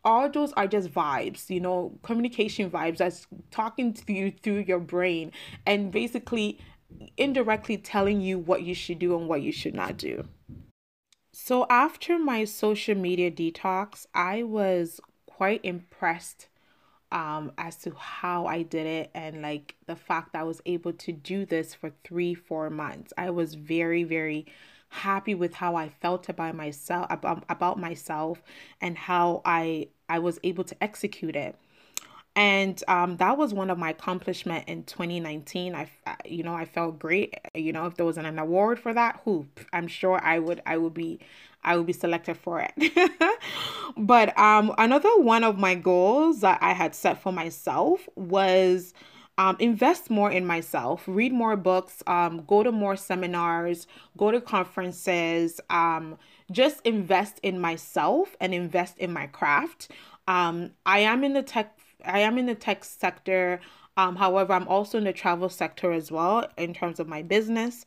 all 0.04 0.28
those 0.28 0.52
are 0.54 0.66
just 0.66 0.92
vibes, 0.92 1.48
you 1.48 1.60
know, 1.60 1.98
communication 2.02 2.70
vibes 2.70 2.98
that's 2.98 3.26
talking 3.50 3.92
to 3.92 4.12
you 4.12 4.32
through 4.42 4.64
your 4.66 4.80
brain 4.80 5.32
and 5.66 5.92
basically 5.92 6.58
indirectly 7.16 7.76
telling 7.76 8.20
you 8.20 8.38
what 8.38 8.62
you 8.62 8.74
should 8.74 8.98
do 8.98 9.16
and 9.16 9.28
what 9.28 9.42
you 9.42 9.52
should 9.52 9.74
not 9.74 9.96
do. 9.96 10.24
So, 11.32 11.66
after 11.70 12.18
my 12.18 12.44
social 12.44 12.94
media 12.94 13.30
detox, 13.30 14.06
I 14.14 14.42
was 14.42 15.00
quite 15.26 15.60
impressed 15.64 16.48
um, 17.10 17.52
as 17.56 17.76
to 17.78 17.94
how 17.94 18.46
I 18.46 18.62
did 18.62 18.86
it 18.86 19.10
and 19.14 19.42
like 19.42 19.76
the 19.86 19.96
fact 19.96 20.32
that 20.32 20.40
I 20.40 20.44
was 20.44 20.60
able 20.66 20.92
to 20.94 21.12
do 21.12 21.46
this 21.46 21.74
for 21.74 21.92
three, 22.04 22.34
four 22.34 22.70
months. 22.70 23.12
I 23.16 23.30
was 23.30 23.54
very, 23.54 24.04
very 24.04 24.46
happy 24.92 25.34
with 25.34 25.54
how 25.54 25.74
I 25.74 25.88
felt 25.88 26.28
about 26.28 26.54
myself 26.54 27.06
about, 27.08 27.44
about 27.48 27.80
myself 27.80 28.42
and 28.80 28.96
how 28.96 29.40
I 29.44 29.88
I 30.08 30.18
was 30.18 30.38
able 30.44 30.64
to 30.64 30.76
execute 30.82 31.34
it. 31.34 31.56
And 32.34 32.82
um, 32.88 33.16
that 33.16 33.36
was 33.36 33.52
one 33.52 33.70
of 33.70 33.78
my 33.78 33.90
accomplishment 33.90 34.68
in 34.68 34.84
2019. 34.84 35.74
I, 35.74 35.88
you 36.24 36.42
know, 36.42 36.54
I 36.54 36.64
felt 36.64 36.98
great. 36.98 37.34
You 37.54 37.72
know, 37.72 37.86
if 37.86 37.96
there 37.96 38.06
was 38.06 38.16
an 38.16 38.38
award 38.38 38.78
for 38.78 38.94
that, 38.94 39.20
who 39.24 39.46
I'm 39.72 39.86
sure 39.86 40.18
I 40.22 40.38
would, 40.38 40.62
I 40.64 40.78
would 40.78 40.94
be, 40.94 41.20
I 41.62 41.76
would 41.76 41.86
be 41.86 41.92
selected 41.92 42.38
for 42.38 42.66
it. 42.66 42.72
but 43.98 44.36
um, 44.38 44.74
another 44.78 45.10
one 45.18 45.44
of 45.44 45.58
my 45.58 45.74
goals 45.74 46.40
that 46.40 46.58
I 46.62 46.72
had 46.72 46.94
set 46.94 47.20
for 47.22 47.32
myself 47.32 48.08
was 48.16 48.94
um, 49.38 49.56
invest 49.58 50.10
more 50.10 50.30
in 50.30 50.46
myself, 50.46 51.04
read 51.06 51.32
more 51.32 51.56
books, 51.56 52.02
um, 52.06 52.44
go 52.46 52.62
to 52.62 52.70
more 52.70 52.96
seminars, 52.96 53.86
go 54.16 54.30
to 54.30 54.40
conferences, 54.40 55.60
um, 55.70 56.18
just 56.50 56.80
invest 56.84 57.40
in 57.42 57.58
myself 57.58 58.36
and 58.40 58.54
invest 58.54 58.98
in 58.98 59.12
my 59.12 59.26
craft. 59.26 59.90
Um, 60.28 60.72
I 60.84 61.00
am 61.00 61.24
in 61.24 61.32
the 61.32 61.42
tech, 61.42 61.78
I 62.04 62.20
am 62.20 62.36
in 62.38 62.46
the 62.46 62.54
tech 62.54 62.84
sector. 62.84 63.60
Um, 63.96 64.16
however, 64.16 64.52
I'm 64.52 64.68
also 64.68 64.98
in 64.98 65.04
the 65.04 65.12
travel 65.12 65.48
sector 65.48 65.92
as 65.92 66.10
well 66.10 66.46
in 66.56 66.74
terms 66.74 67.00
of 67.00 67.08
my 67.08 67.22
business. 67.22 67.84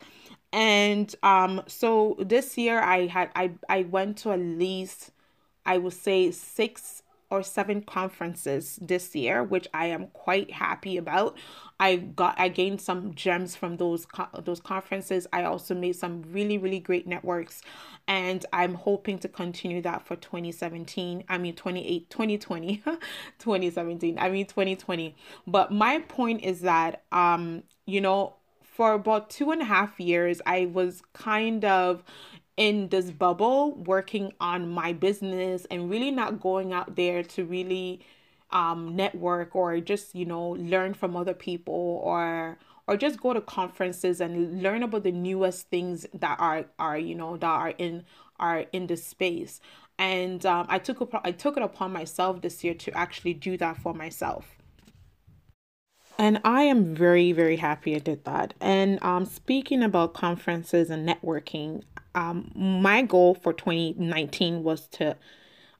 And 0.51 1.13
um, 1.23 1.61
so 1.67 2.15
this 2.19 2.57
year 2.57 2.79
I 2.79 3.07
had 3.07 3.29
I 3.35 3.51
I 3.67 3.83
went 3.83 4.17
to 4.19 4.31
at 4.31 4.39
least 4.39 5.11
I 5.65 5.77
would 5.77 5.93
say 5.93 6.31
six 6.31 7.03
or 7.29 7.41
seven 7.41 7.82
conferences 7.82 8.77
this 8.82 9.15
year, 9.15 9.44
which 9.44 9.67
I 9.74 9.88
am 9.88 10.08
quite 10.08 10.51
happy 10.51 10.98
about. 10.98 11.38
I 11.79 11.98
got 11.98 12.39
I 12.39 12.50
gained 12.50 12.82
some 12.82 13.13
gems 13.13 13.55
from 13.55 13.77
those 13.77 14.08
those 14.44 14.60
conferences. 14.60 15.27
I 15.34 15.44
also 15.44 15.75
made 15.75 15.96
some 15.96 16.24
really 16.32 16.58
really 16.58 16.79
great 16.79 17.08
networks 17.08 17.62
and 18.08 18.46
I'm 18.53 18.75
hoping 18.75 19.17
to 19.20 19.27
continue 19.27 19.82
that 19.82 20.05
for 20.05 20.15
2017. 20.15 21.24
I 21.27 21.38
mean 21.38 21.55
28 21.55 22.10
2020 22.10 22.77
2017. 23.39 24.17
I 24.22 24.29
mean 24.29 24.46
2020. 24.46 25.15
But 25.48 25.72
my 25.72 26.00
point 26.00 26.44
is 26.44 26.62
that 26.62 27.03
um 27.12 27.63
you 27.86 28.01
know 28.01 28.36
for 28.63 28.94
about 28.94 29.29
two 29.29 29.51
and 29.51 29.62
a 29.62 29.65
half 29.65 30.00
years 30.00 30.41
I 30.46 30.67
was 30.67 31.01
kind 31.13 31.65
of 31.65 32.03
in 32.57 32.88
this 32.89 33.12
bubble 33.12 33.74
working 33.74 34.33
on 34.39 34.69
my 34.69 34.93
business 34.93 35.65
and 35.69 35.89
really 35.89 36.12
not 36.12 36.39
going 36.39 36.71
out 36.71 36.95
there 36.95 37.21
to 37.24 37.43
really 37.43 38.00
um, 38.51 38.95
network 38.95 39.55
or 39.55 39.79
just 39.79 40.15
you 40.15 40.25
know 40.25 40.50
learn 40.51 40.93
from 40.93 41.15
other 41.15 41.33
people 41.33 42.01
or 42.03 42.57
or 42.88 42.95
just 42.95 43.19
go 43.19 43.33
to 43.33 43.41
conferences 43.41 44.21
and 44.21 44.62
learn 44.62 44.83
about 44.83 45.03
the 45.03 45.12
newest 45.12 45.69
things 45.69 46.05
that 46.13 46.39
are 46.39 46.65
are 46.79 46.97
you 46.97 47.15
know 47.15 47.35
that 47.38 47.47
are 47.47 47.74
in 47.77 48.05
are 48.39 48.65
in 48.71 48.88
the 48.88 48.95
space 48.95 49.59
and 49.97 50.45
um, 50.45 50.65
I 50.69 50.79
took 50.79 51.09
I 51.24 51.31
took 51.31 51.57
it 51.57 51.63
upon 51.63 51.93
myself 51.93 52.41
this 52.41 52.63
year 52.63 52.74
to 52.74 52.97
actually 52.97 53.33
do 53.33 53.57
that 53.57 53.77
for 53.77 53.93
myself. 53.93 54.57
And 56.17 56.39
I 56.45 56.63
am 56.63 56.95
very, 56.95 57.31
very 57.34 57.57
happy 57.57 57.95
I 57.95 58.00
did 58.00 58.24
that. 58.25 58.53
And 58.62 59.03
um, 59.03 59.25
speaking 59.25 59.84
about 59.84 60.13
conferences 60.13 60.89
and 60.89 61.07
networking, 61.07 61.84
um, 62.13 62.51
my 62.55 63.01
goal 63.01 63.36
for 63.36 63.51
2019 63.51 64.63
was 64.63 64.88
to 64.88 65.17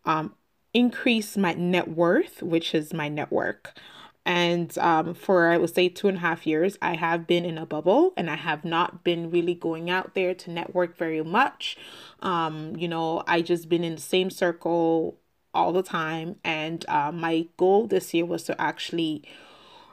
um, 0.04 0.36
increase 0.74 1.38
my 1.38 1.54
net 1.54 1.88
worth, 1.88 2.44
which 2.44 2.75
is 2.75 2.94
my 2.94 3.08
network. 3.08 3.80
And 4.25 4.75
um, 4.80 5.13
for, 5.13 5.50
I 5.50 5.58
would 5.58 5.74
say, 5.74 5.88
two 5.88 6.08
and 6.08 6.18
a 6.18 6.22
half 6.22 6.46
years, 6.46 6.77
I 6.82 6.96
have 6.96 7.27
been 7.27 7.46
in 7.46 7.58
a 7.58 7.65
bubble 7.65 8.12
and 8.18 8.30
I 8.30 8.36
have 8.36 8.65
not 8.65 9.04
been 9.04 9.30
really 9.30 9.54
going 9.54 9.89
out 9.89 10.15
there 10.15 10.34
to 10.34 10.51
network 10.51 10.98
very 10.98 11.24
much. 11.24 11.77
Um, 12.22 12.75
you 12.75 12.88
know, 12.88 13.24
I 13.27 13.42
just 13.42 13.70
been 13.70 13.84
in 13.84 13.96
the 13.96 14.01
same 14.01 14.32
circle 14.32 15.18
all 15.54 15.72
the 15.72 15.84
time. 15.84 16.38
And 16.44 16.84
uh, 16.89 17.12
my 17.12 17.48
goal 17.56 17.88
this 17.88 18.13
year 18.13 18.25
was 18.25 18.44
to 18.44 18.60
actually 18.60 19.24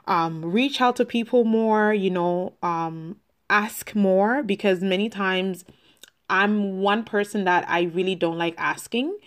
um, 0.05 0.43
reach 0.43 0.81
out 0.81 0.95
to 0.97 1.05
people 1.05 1.43
more, 1.43 1.93
you 1.93 2.09
know, 2.09 2.53
um, 2.61 3.17
ask 3.49 3.95
more 3.95 4.43
because 4.43 4.81
many 4.81 5.09
times 5.09 5.65
I'm 6.29 6.79
one 6.79 7.03
person 7.03 7.45
that 7.45 7.67
I 7.69 7.83
really 7.83 8.15
don't 8.15 8.37
like 8.37 8.55
asking. 8.57 9.17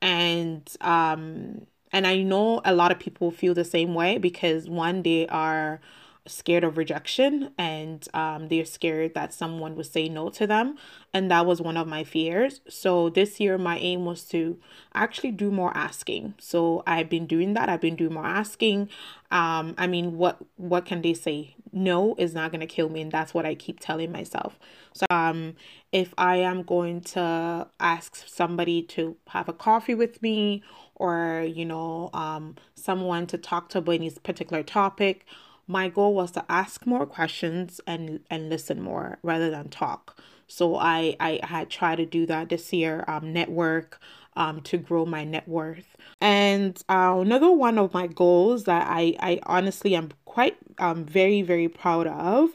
And, 0.00 0.68
um, 0.80 1.66
and 1.92 2.06
I 2.06 2.22
know 2.22 2.60
a 2.64 2.74
lot 2.74 2.90
of 2.90 2.98
people 2.98 3.30
feel 3.30 3.54
the 3.54 3.64
same 3.64 3.94
way 3.94 4.18
because 4.18 4.68
one, 4.68 5.02
they 5.02 5.26
are 5.28 5.80
scared 6.26 6.64
of 6.64 6.78
rejection 6.78 7.50
and 7.58 8.08
um, 8.14 8.48
they're 8.48 8.64
scared 8.64 9.12
that 9.14 9.34
someone 9.34 9.76
would 9.76 9.86
say 9.86 10.08
no 10.08 10.30
to 10.30 10.46
them. 10.46 10.76
And 11.12 11.30
that 11.30 11.44
was 11.44 11.60
one 11.60 11.76
of 11.76 11.86
my 11.86 12.02
fears. 12.02 12.60
So 12.68 13.10
this 13.10 13.38
year, 13.38 13.58
my 13.58 13.78
aim 13.78 14.04
was 14.04 14.24
to 14.26 14.58
actually 14.94 15.32
do 15.32 15.50
more 15.50 15.76
asking. 15.76 16.34
So 16.38 16.82
I've 16.86 17.10
been 17.10 17.26
doing 17.26 17.54
that. 17.54 17.68
I've 17.68 17.80
been 17.80 17.96
doing 17.96 18.14
more 18.14 18.26
asking. 18.26 18.88
Um, 19.30 19.74
I 19.76 19.86
mean, 19.86 20.16
what 20.16 20.38
what 20.56 20.86
can 20.86 21.02
they 21.02 21.14
say? 21.14 21.56
No 21.72 22.14
is 22.18 22.34
not 22.34 22.52
gonna 22.52 22.66
kill 22.66 22.88
me, 22.88 23.02
and 23.02 23.12
that's 23.12 23.34
what 23.34 23.44
I 23.44 23.54
keep 23.54 23.80
telling 23.80 24.12
myself. 24.12 24.58
So 24.92 25.06
um, 25.10 25.56
if 25.92 26.14
I 26.16 26.36
am 26.36 26.62
going 26.62 27.00
to 27.02 27.68
ask 27.80 28.16
somebody 28.26 28.82
to 28.82 29.16
have 29.28 29.48
a 29.48 29.52
coffee 29.52 29.94
with 29.94 30.22
me 30.22 30.62
or 30.94 31.44
you 31.46 31.64
know 31.64 32.10
um, 32.12 32.56
someone 32.74 33.26
to 33.26 33.38
talk 33.38 33.68
to 33.70 33.78
about 33.78 33.94
any 33.94 34.10
particular 34.10 34.62
topic 34.62 35.26
my 35.66 35.88
goal 35.88 36.14
was 36.14 36.30
to 36.32 36.44
ask 36.48 36.86
more 36.86 37.06
questions 37.06 37.80
and 37.86 38.20
and 38.30 38.48
listen 38.48 38.80
more 38.80 39.18
rather 39.22 39.50
than 39.50 39.68
talk. 39.68 40.20
So 40.46 40.76
i 40.76 41.16
i 41.20 41.40
had 41.42 41.70
tried 41.70 41.96
to 41.96 42.06
do 42.06 42.26
that 42.26 42.48
this 42.48 42.72
year 42.72 43.04
um 43.08 43.32
network 43.32 44.00
um 44.36 44.60
to 44.62 44.76
grow 44.76 45.06
my 45.06 45.24
net 45.24 45.48
worth. 45.48 45.96
And 46.20 46.80
uh, 46.88 47.16
another 47.20 47.50
one 47.50 47.78
of 47.78 47.94
my 47.94 48.06
goals 48.06 48.64
that 48.64 48.86
i 48.88 49.16
i 49.20 49.40
honestly 49.44 49.94
am 49.94 50.10
quite 50.24 50.56
um 50.78 51.04
very 51.04 51.42
very 51.42 51.68
proud 51.68 52.06
of 52.06 52.50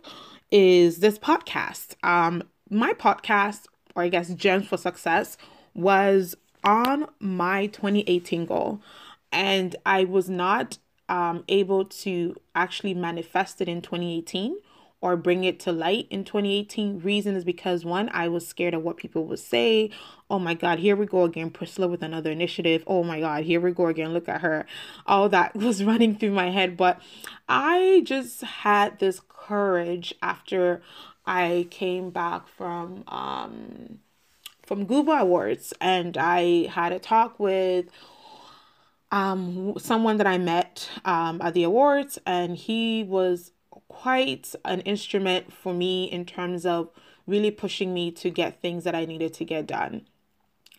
is 0.51 0.99
this 0.99 1.17
podcast. 1.19 1.95
Um 2.03 2.43
my 2.69 2.93
podcast 2.93 3.65
or 3.95 4.03
i 4.03 4.09
guess 4.09 4.29
gems 4.33 4.67
for 4.67 4.77
success 4.77 5.37
was 5.73 6.35
on 6.63 7.07
my 7.19 7.67
2018 7.67 8.45
goal. 8.45 8.81
And 9.31 9.75
I 9.85 10.03
was 10.03 10.29
not 10.29 10.77
um, 11.09 11.43
able 11.49 11.83
to 11.85 12.35
actually 12.55 12.93
manifest 12.93 13.59
it 13.61 13.67
in 13.67 13.81
2018 13.81 14.57
or 15.01 15.15
bring 15.15 15.43
it 15.43 15.59
to 15.61 15.71
light 15.71 16.07
in 16.09 16.23
2018 16.23 16.99
reason 16.99 17.35
is 17.35 17.45
because 17.45 17.85
one 17.85 18.09
i 18.13 18.27
was 18.27 18.45
scared 18.45 18.73
of 18.73 18.83
what 18.83 18.97
people 18.97 19.25
would 19.25 19.39
say. 19.39 19.89
Oh 20.29 20.39
my 20.39 20.53
god 20.53 20.79
here 20.79 20.95
we 20.95 21.05
go 21.05 21.23
again 21.23 21.49
priscilla 21.49 21.87
with 21.87 22.03
another 22.03 22.31
initiative. 22.31 22.83
Oh 22.85 23.03
my 23.03 23.19
god 23.19 23.43
here 23.43 23.59
we 23.59 23.71
go 23.71 23.87
again 23.87 24.13
look 24.13 24.29
at 24.29 24.41
her. 24.41 24.65
All 25.05 25.29
that 25.29 25.55
was 25.67 25.83
running 25.83 26.15
through 26.15 26.31
my 26.31 26.51
head. 26.51 26.77
But 26.77 27.01
i 27.47 28.01
just 28.05 28.41
had 28.41 28.99
this 28.99 29.21
courage 29.27 30.13
after 30.21 30.81
i 31.25 31.67
came 31.71 32.11
back 32.11 32.47
from 32.47 33.03
um 33.07 33.99
from 34.69 34.85
Google 34.85 35.15
Awards, 35.15 35.73
and 35.81 36.15
I 36.15 36.67
had 36.67 36.91
a 36.91 36.99
talk 36.99 37.39
with 37.39 37.87
um, 39.11 39.73
someone 39.77 40.17
that 40.17 40.27
I 40.27 40.37
met 40.37 40.89
um, 41.05 41.41
at 41.41 41.53
the 41.53 41.63
awards, 41.63 42.19
and 42.25 42.55
he 42.55 43.03
was 43.03 43.51
quite 43.87 44.53
an 44.65 44.81
instrument 44.81 45.51
for 45.51 45.73
me 45.73 46.05
in 46.05 46.25
terms 46.25 46.65
of 46.65 46.89
really 47.27 47.51
pushing 47.51 47.93
me 47.93 48.11
to 48.11 48.29
get 48.29 48.61
things 48.61 48.83
that 48.83 48.95
I 48.95 49.05
needed 49.05 49.33
to 49.35 49.45
get 49.45 49.67
done. 49.67 50.07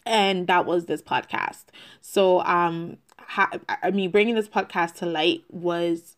And 0.07 0.47
that 0.47 0.67
was 0.67 0.87
this 0.87 1.03
podcast. 1.03 1.65
So, 2.01 2.41
um, 2.43 2.97
ha- 3.19 3.51
I 3.83 3.91
mean, 3.91 4.11
bringing 4.11 4.35
this 4.35 4.49
podcast 4.49 4.95
to 4.97 5.07
light 5.07 5.45
was 5.51 6.17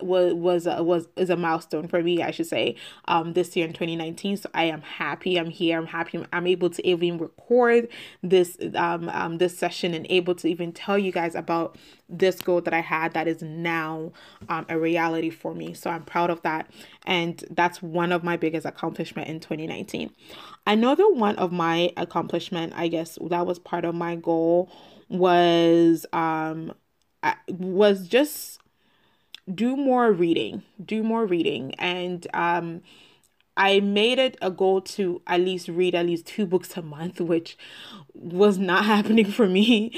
was 0.00 0.34
was 0.34 0.66
a, 0.66 0.82
was 0.82 1.08
is 1.16 1.30
a 1.30 1.36
milestone 1.36 1.88
for 1.88 2.02
me 2.02 2.22
I 2.22 2.30
should 2.30 2.46
say 2.46 2.76
um 3.06 3.32
this 3.32 3.56
year 3.56 3.66
in 3.66 3.72
2019 3.72 4.36
so 4.38 4.50
I 4.54 4.64
am 4.64 4.82
happy. 4.82 5.38
I'm 5.38 5.50
here. 5.50 5.78
I'm 5.78 5.86
happy. 5.86 6.24
I'm 6.32 6.46
able 6.46 6.70
to 6.70 6.86
even 6.86 7.18
record 7.18 7.88
this 8.22 8.56
um, 8.74 9.08
um 9.10 9.38
this 9.38 9.56
session 9.56 9.94
and 9.94 10.06
able 10.10 10.34
to 10.36 10.48
even 10.48 10.72
tell 10.72 10.98
you 10.98 11.12
guys 11.12 11.34
about 11.34 11.76
this 12.08 12.40
goal 12.40 12.60
that 12.60 12.72
I 12.72 12.80
had 12.80 13.14
that 13.14 13.26
is 13.26 13.42
now 13.42 14.12
um, 14.48 14.64
a 14.68 14.78
reality 14.78 15.30
for 15.30 15.54
me. 15.54 15.74
So 15.74 15.90
I'm 15.90 16.04
proud 16.04 16.30
of 16.30 16.40
that. 16.42 16.70
And 17.04 17.44
that's 17.50 17.82
one 17.82 18.12
of 18.12 18.22
my 18.22 18.36
biggest 18.36 18.64
accomplishment 18.64 19.28
in 19.28 19.40
2019 19.40 20.10
another 20.66 21.08
one 21.12 21.36
of 21.36 21.52
my 21.52 21.92
accomplishment 21.96 22.72
I 22.76 22.88
guess 22.88 23.18
that 23.28 23.46
was 23.46 23.58
part 23.58 23.84
of 23.84 23.94
my 23.94 24.16
goal 24.16 24.70
was 25.08 26.04
um 26.12 26.72
I 27.22 27.34
was 27.48 28.08
just 28.08 28.60
do 29.52 29.76
more 29.76 30.12
reading, 30.12 30.62
do 30.84 31.02
more 31.02 31.26
reading. 31.26 31.74
And 31.76 32.26
um, 32.34 32.82
I 33.56 33.80
made 33.80 34.18
it 34.18 34.36
a 34.42 34.50
goal 34.50 34.82
to 34.82 35.22
at 35.26 35.40
least 35.40 35.68
read 35.68 35.94
at 35.94 36.06
least 36.06 36.26
two 36.26 36.46
books 36.46 36.76
a 36.76 36.82
month, 36.82 37.20
which 37.22 37.56
was 38.14 38.58
not 38.58 38.84
happening 38.94 39.26
for 39.26 39.46
me. 39.48 39.92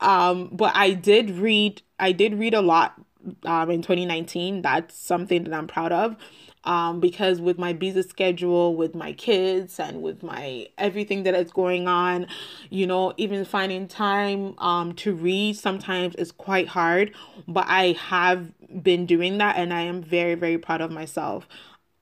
Um, 0.00 0.50
but 0.52 0.74
I 0.76 0.92
did 0.92 1.30
read, 1.30 1.82
I 1.98 2.12
did 2.12 2.34
read 2.38 2.54
a 2.54 2.62
lot 2.62 3.00
um, 3.44 3.70
in 3.70 3.82
2019. 3.82 4.62
That's 4.62 4.94
something 4.94 5.44
that 5.44 5.54
I'm 5.54 5.66
proud 5.66 5.92
of 5.92 6.16
um, 6.64 7.00
because 7.00 7.40
with 7.40 7.58
my 7.58 7.72
busy 7.72 8.02
schedule, 8.02 8.76
with 8.76 8.94
my 8.94 9.12
kids, 9.12 9.80
and 9.80 10.02
with 10.02 10.22
my 10.22 10.68
everything 10.78 11.22
that 11.22 11.34
is 11.34 11.50
going 11.50 11.88
on, 11.88 12.26
you 12.68 12.86
know, 12.86 13.14
even 13.16 13.44
finding 13.44 13.88
time 13.88 14.58
um, 14.58 14.92
to 14.94 15.14
read 15.14 15.56
sometimes 15.56 16.14
is 16.16 16.32
quite 16.32 16.68
hard. 16.68 17.14
But 17.48 17.66
I 17.68 17.92
have 17.92 18.52
been 18.82 19.06
doing 19.06 19.38
that, 19.38 19.56
and 19.56 19.72
I 19.72 19.82
am 19.82 20.02
very, 20.02 20.34
very 20.34 20.58
proud 20.58 20.80
of 20.80 20.90
myself 20.90 21.48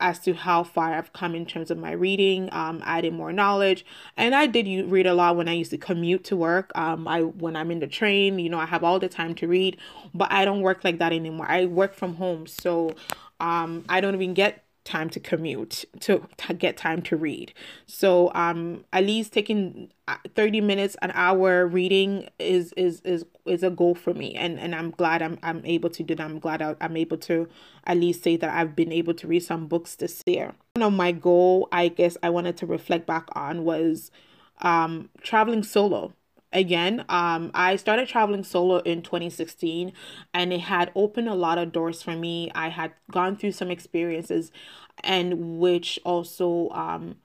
as 0.00 0.18
to 0.20 0.32
how 0.34 0.62
far 0.62 0.94
I've 0.94 1.12
come 1.12 1.34
in 1.34 1.44
terms 1.44 1.70
of 1.70 1.78
my 1.78 1.92
reading, 1.92 2.48
um, 2.52 2.82
adding 2.84 3.14
more 3.14 3.32
knowledge. 3.32 3.84
And 4.16 4.34
I 4.34 4.46
did 4.46 4.68
you 4.68 4.86
read 4.86 5.06
a 5.06 5.14
lot 5.14 5.36
when 5.36 5.48
I 5.48 5.54
used 5.54 5.70
to 5.72 5.78
commute 5.78 6.24
to 6.24 6.36
work. 6.36 6.70
Um, 6.74 7.08
I 7.08 7.22
when 7.22 7.56
I'm 7.56 7.70
in 7.70 7.80
the 7.80 7.86
train, 7.86 8.38
you 8.38 8.48
know, 8.48 8.58
I 8.58 8.66
have 8.66 8.84
all 8.84 8.98
the 8.98 9.08
time 9.08 9.34
to 9.36 9.48
read, 9.48 9.76
but 10.14 10.30
I 10.30 10.44
don't 10.44 10.60
work 10.60 10.84
like 10.84 10.98
that 10.98 11.12
anymore. 11.12 11.46
I 11.48 11.64
work 11.66 11.94
from 11.94 12.14
home, 12.14 12.46
so 12.46 12.94
um, 13.40 13.84
I 13.88 14.00
don't 14.00 14.14
even 14.14 14.34
get 14.34 14.64
time 14.84 15.10
to 15.10 15.20
commute 15.20 15.84
to, 16.00 16.26
to 16.36 16.54
get 16.54 16.76
time 16.76 17.02
to 17.02 17.16
read. 17.16 17.52
So 17.86 18.32
um 18.34 18.84
at 18.92 19.04
least 19.04 19.32
taking 19.32 19.90
uh, 20.06 20.16
30 20.34 20.60
minutes 20.62 20.96
an 21.02 21.12
hour 21.14 21.66
reading 21.66 22.28
is 22.38 22.72
is 22.76 23.00
is 23.02 23.24
is 23.46 23.62
a 23.62 23.70
goal 23.70 23.94
for 23.94 24.14
me. 24.14 24.34
And 24.34 24.58
and 24.58 24.74
i'm 24.74 24.90
glad 24.90 25.22
i'm, 25.22 25.38
I'm 25.42 25.64
able 25.64 25.90
to 25.90 26.02
do 26.02 26.14
that. 26.14 26.24
I'm 26.24 26.38
glad 26.38 26.62
i'm 26.62 26.96
able 26.96 27.18
to 27.18 27.48
at 27.84 27.98
least 27.98 28.22
say 28.22 28.36
that 28.36 28.50
i've 28.50 28.74
been 28.74 28.92
able 28.92 29.14
to 29.14 29.26
read 29.26 29.40
some 29.40 29.66
books 29.66 29.96
this 29.96 30.22
year. 30.26 30.54
One 30.74 30.82
of 30.84 30.92
my 30.92 31.12
goal 31.12 31.68
i 31.72 31.88
guess 31.88 32.16
i 32.22 32.30
wanted 32.30 32.56
to 32.58 32.66
reflect 32.66 33.06
back 33.06 33.28
on 33.32 33.64
was 33.64 34.10
um 34.60 35.10
traveling 35.22 35.62
solo 35.62 36.12
again 36.52 37.04
um 37.08 37.50
i 37.52 37.76
started 37.76 38.08
traveling 38.08 38.42
solo 38.42 38.78
in 38.78 39.02
2016 39.02 39.92
and 40.32 40.52
it 40.52 40.60
had 40.60 40.90
opened 40.94 41.28
a 41.28 41.34
lot 41.34 41.58
of 41.58 41.72
doors 41.72 42.02
for 42.02 42.16
me 42.16 42.50
i 42.54 42.68
had 42.68 42.92
gone 43.10 43.36
through 43.36 43.52
some 43.52 43.70
experiences 43.70 44.50
and 45.04 45.58
which 45.58 45.98
also 46.04 46.70
um 46.70 47.16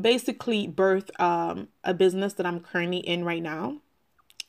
basically 0.00 0.66
birthed 0.66 1.10
um 1.20 1.68
a 1.84 1.94
business 1.94 2.32
that 2.34 2.46
i'm 2.46 2.60
currently 2.60 2.98
in 2.98 3.24
right 3.24 3.42
now 3.42 3.80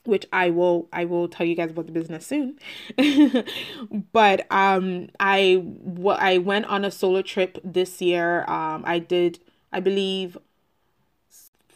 which 0.06 0.26
I 0.32 0.52
will 0.52 0.88
I 0.94 1.06
will 1.06 1.28
tell 1.28 1.46
you 1.46 1.56
guys 1.56 1.72
about 1.72 1.88
the 1.88 1.92
business 1.92 2.26
soon. 2.26 2.60
but 4.12 4.46
um 4.52 5.10
I 5.20 5.56
what 5.64 6.20
I 6.20 6.38
went 6.38 6.66
on 6.68 6.86
a 6.86 6.92
solo 6.92 7.22
trip 7.22 7.58
this 7.64 8.02
year. 8.02 8.46
Um 8.48 8.84
I 8.86 9.00
did 9.00 9.40
I 9.72 9.80
believe 9.80 10.38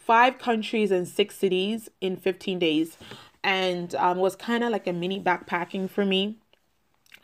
five 0.00 0.38
countries 0.38 0.90
and 0.90 1.06
six 1.06 1.36
cities 1.36 1.88
in 2.00 2.16
15 2.16 2.58
days. 2.58 2.96
And 3.42 3.94
um, 3.94 4.18
was 4.18 4.36
kind 4.36 4.64
of 4.64 4.70
like 4.70 4.86
a 4.86 4.92
mini 4.92 5.20
backpacking 5.20 5.88
for 5.88 6.04
me. 6.04 6.36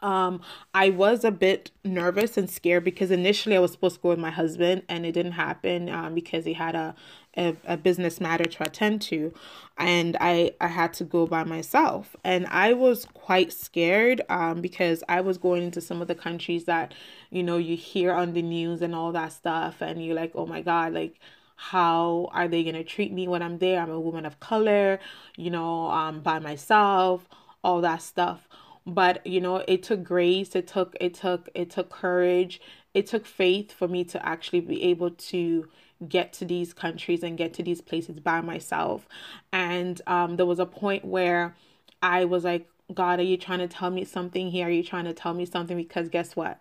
Um 0.03 0.43
i 0.75 0.91
was 0.91 1.25
a 1.25 1.31
bit 1.31 1.71
nervous 1.83 2.37
and 2.37 2.51
scared 2.51 2.85
because 2.85 3.11
initially 3.11 3.57
i 3.57 3.59
was 3.59 3.73
supposed 3.73 3.97
to 3.97 4.03
go 4.03 4.11
with 4.11 4.19
my 4.19 4.31
husband 4.31 4.83
and 4.91 5.07
it 5.07 5.13
didn't 5.13 5.33
happen 5.33 5.89
um, 5.89 6.15
because 6.15 6.45
he 6.45 6.53
had 6.53 6.75
a, 6.75 6.95
a, 7.35 7.57
a 7.67 7.77
business 7.79 8.21
matter 8.21 8.45
to 8.45 8.63
attend 8.63 9.01
to. 9.03 9.33
And 9.79 10.15
i 10.21 10.53
i 10.61 10.67
had 10.67 10.93
to 10.95 11.05
go 11.05 11.27
by 11.27 11.45
myself. 11.45 12.15
And 12.25 12.47
i 12.49 12.75
was 12.75 13.07
quite 13.15 13.55
scared 13.55 14.21
um 14.29 14.61
because 14.61 15.03
i 15.09 15.23
was 15.23 15.39
going 15.39 15.63
into 15.63 15.81
some 15.81 16.03
of 16.03 16.09
the 16.09 16.15
countries 16.15 16.65
that 16.67 16.93
you 17.31 17.43
know 17.43 17.57
you 17.57 17.75
hear 17.75 18.13
on 18.13 18.35
the 18.35 18.43
news 18.43 18.83
and 18.83 18.95
all 18.95 19.13
that 19.13 19.33
stuff 19.33 19.81
and 19.81 20.05
you're 20.05 20.15
like 20.15 20.33
oh 20.35 20.47
my 20.47 20.61
god 20.61 20.93
like 20.93 21.19
how 21.57 22.29
are 22.33 22.49
they 22.49 22.63
going 22.63 22.75
to 22.75 22.85
treat 22.85 23.13
me 23.13 23.27
when 23.29 23.43
i'm 23.43 23.59
there? 23.59 23.81
I'm 23.81 23.91
a 23.91 24.01
woman 24.01 24.27
of 24.27 24.41
color 24.41 24.99
you 25.37 25.51
know 25.51 25.91
um 25.91 26.21
by 26.21 26.39
myself 26.39 27.29
all 27.67 27.81
that 27.81 28.01
stuff. 28.01 28.49
But 28.87 29.27
you 29.27 29.41
know 29.41 29.65
it 29.67 29.83
took 29.83 30.05
grace 30.05 30.55
it 30.55 30.69
took 30.69 30.97
it 31.01 31.15
took 31.15 31.49
it 31.55 31.71
took 31.71 31.91
courage 31.91 32.61
it 32.95 33.07
took 33.07 33.27
faith 33.27 33.73
for 33.73 33.89
me 33.89 34.05
to 34.05 34.25
actually 34.27 34.61
be 34.61 34.83
able 34.85 35.11
to 35.11 35.69
get 36.09 36.33
to 36.35 36.45
these 36.45 36.73
countries 36.73 37.23
and 37.23 37.37
get 37.37 37.53
to 37.55 37.63
these 37.63 37.81
places 37.81 38.21
by 38.21 38.41
myself. 38.41 39.09
And 39.53 40.01
um, 40.07 40.37
there 40.37 40.47
was 40.47 40.59
a 40.61 40.67
point 40.67 41.05
where 41.05 41.55
i 42.03 42.25
was 42.27 42.45
like 42.45 42.69
god 42.93 43.19
are 43.19 43.23
you 43.23 43.39
trying 43.39 43.59
to 43.59 43.67
tell 43.69 43.91
me 43.91 44.05
something 44.05 44.51
here? 44.51 44.69
Are 44.69 44.71
you 44.71 44.85
trying 44.85 45.07
to 45.07 45.15
tell 45.15 45.35
me 45.35 45.47
something? 45.47 45.77
Because 45.77 46.09
guess 46.09 46.37
what 46.37 46.61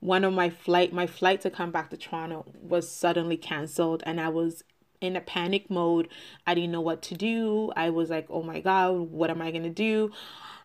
one 0.00 0.24
of 0.24 0.32
my 0.32 0.50
flight 0.50 0.92
my 0.92 1.06
flight 1.06 1.40
to 1.40 1.50
come 1.50 1.70
back 1.70 1.90
to 1.90 1.96
toronto 1.96 2.44
was 2.60 2.90
suddenly 2.90 3.36
canceled 3.36 4.02
and 4.06 4.20
i 4.20 4.28
was 4.28 4.64
in 5.00 5.16
a 5.16 5.20
panic 5.20 5.70
mode. 5.70 6.08
I 6.46 6.54
didn't 6.54 6.72
know 6.72 6.80
what 6.80 7.02
to 7.02 7.14
do. 7.14 7.72
I 7.76 7.90
was 7.90 8.10
like 8.10 8.26
oh 8.30 8.42
my 8.42 8.60
god 8.60 8.92
what 8.92 9.30
am 9.30 9.42
i 9.42 9.50
going 9.50 9.62
to 9.62 9.70
do? 9.70 10.12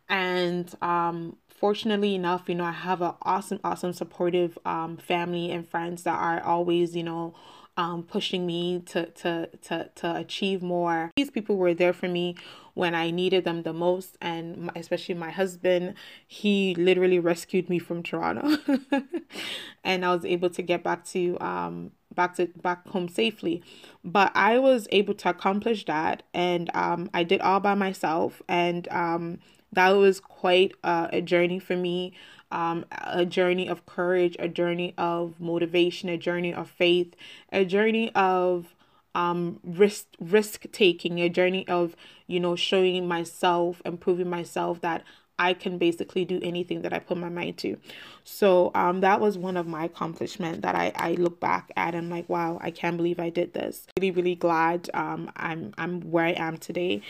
And 0.09 0.73
um 0.81 1.37
fortunately 1.47 2.13
enough 2.13 2.49
you 2.49 2.53
know 2.53 2.65
i 2.65 2.71
have 2.71 3.01
an 3.01 3.13
awesome 3.21 3.59
awesome 3.63 3.93
supportive 3.93 4.57
um 4.65 4.97
family 4.97 5.49
and 5.51 5.65
friends 5.65 6.03
that 6.03 6.19
are 6.19 6.43
always 6.43 6.97
you 6.97 7.01
know 7.01 7.33
um 7.77 8.03
pushing 8.03 8.45
me 8.45 8.81
to 8.85 9.05
to 9.11 9.47
to 9.61 9.89
to 9.95 10.15
achieve 10.15 10.61
more. 10.61 11.11
These 11.15 11.31
people 11.31 11.57
were 11.57 11.73
there 11.73 11.93
for 11.93 12.07
me 12.07 12.35
when 12.75 12.93
i 12.93 13.09
needed 13.09 13.43
them 13.43 13.63
the 13.63 13.73
most 13.73 14.17
and 14.21 14.69
especially 14.75 15.15
my 15.15 15.31
husband 15.31 15.95
he 16.27 16.75
literally 16.75 17.19
rescued 17.19 17.69
me 17.69 17.79
from 17.79 18.03
toronto. 18.03 18.57
And 19.83 20.05
i 20.05 20.13
was 20.13 20.25
able 20.25 20.49
to 20.51 20.61
get 20.61 20.83
back 20.83 21.05
to 21.05 21.37
um 21.39 21.91
back 22.13 22.35
to 22.35 22.47
back 22.61 22.87
home 22.87 23.07
safely. 23.09 23.63
But 24.03 24.31
i 24.35 24.59
was 24.59 24.87
able 24.91 25.13
to 25.15 25.29
accomplish 25.29 25.85
that 25.85 26.23
and 26.33 26.69
um 26.75 27.09
i 27.13 27.23
did 27.23 27.41
all 27.41 27.59
by 27.59 27.75
myself 27.75 28.41
and 28.47 28.87
um 28.89 29.39
that 29.73 29.89
was 29.89 30.21
quite 30.21 30.73
uh, 30.85 31.07
a 31.11 31.21
journey 31.21 31.59
for 31.59 31.75
me 31.75 32.13
um, 32.51 32.85
a 32.91 33.25
journey 33.25 33.67
of 33.67 33.85
courage 33.85 34.35
a 34.39 34.47
journey 34.47 34.93
of 34.97 35.39
motivation 35.39 36.07
a 36.09 36.17
journey 36.17 36.53
of 36.53 36.69
faith 36.69 37.13
a 37.51 37.65
journey 37.65 38.11
of 38.15 38.73
um, 39.15 39.59
risk 39.63 40.05
risk 40.19 40.65
taking 40.71 41.19
a 41.19 41.29
journey 41.29 41.67
of 41.67 41.95
you 42.27 42.39
know 42.39 42.55
showing 42.55 43.07
myself 43.07 43.81
and 43.85 43.99
proving 43.99 44.29
myself 44.29 44.81
that 44.81 45.03
I 45.37 45.53
can 45.53 45.77
basically 45.77 46.23
do 46.23 46.39
anything 46.41 46.81
that 46.83 46.93
I 46.93 46.99
put 46.99 47.17
my 47.17 47.29
mind 47.29 47.57
to. 47.57 47.77
So 48.23 48.71
um, 48.73 49.01
that 49.01 49.19
was 49.19 49.37
one 49.37 49.57
of 49.57 49.67
my 49.67 49.85
accomplishments 49.85 50.61
that 50.61 50.75
I, 50.75 50.93
I 50.95 51.13
look 51.13 51.39
back 51.39 51.71
at 51.75 51.93
and 51.93 52.09
like, 52.09 52.29
wow, 52.29 52.57
I 52.61 52.71
can't 52.71 52.95
believe 52.95 53.19
I 53.19 53.29
did 53.29 53.53
this. 53.53 53.85
Really, 53.99 54.11
really 54.11 54.35
glad 54.35 54.89
um, 54.93 55.31
I'm 55.35 55.73
I'm 55.77 56.01
where 56.11 56.25
I 56.25 56.31
am 56.31 56.57
today. 56.57 57.01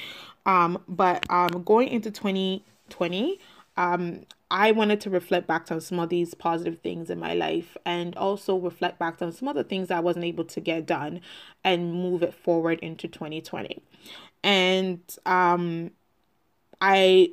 Um, 0.46 0.82
but 0.88 1.30
um, 1.30 1.64
going 1.64 1.90
into 1.90 2.12
2020, 2.12 3.40
um, 3.78 4.22
I 4.50 4.72
wanted 4.72 5.02
to 5.02 5.10
reflect 5.10 5.48
back 5.48 5.72
on 5.72 5.82
some 5.82 6.00
of 6.00 6.10
these 6.10 6.34
positive 6.34 6.80
things 6.80 7.10
in 7.10 7.20
my 7.20 7.34
life 7.34 7.76
and 7.86 8.16
also 8.16 8.58
reflect 8.58 9.00
back 9.00 9.22
on 9.22 9.32
some 9.32 9.48
of 9.48 9.56
the 9.56 9.64
things 9.64 9.92
I 9.92 10.00
wasn't 10.00 10.26
able 10.26 10.46
to 10.46 10.60
get 10.60 10.86
done 10.86 11.22
and 11.64 11.94
move 11.94 12.24
it 12.24 12.34
forward 12.34 12.80
into 12.80 13.08
2020. 13.08 13.82
And 14.44 15.00
um, 15.26 15.92
I 16.80 17.32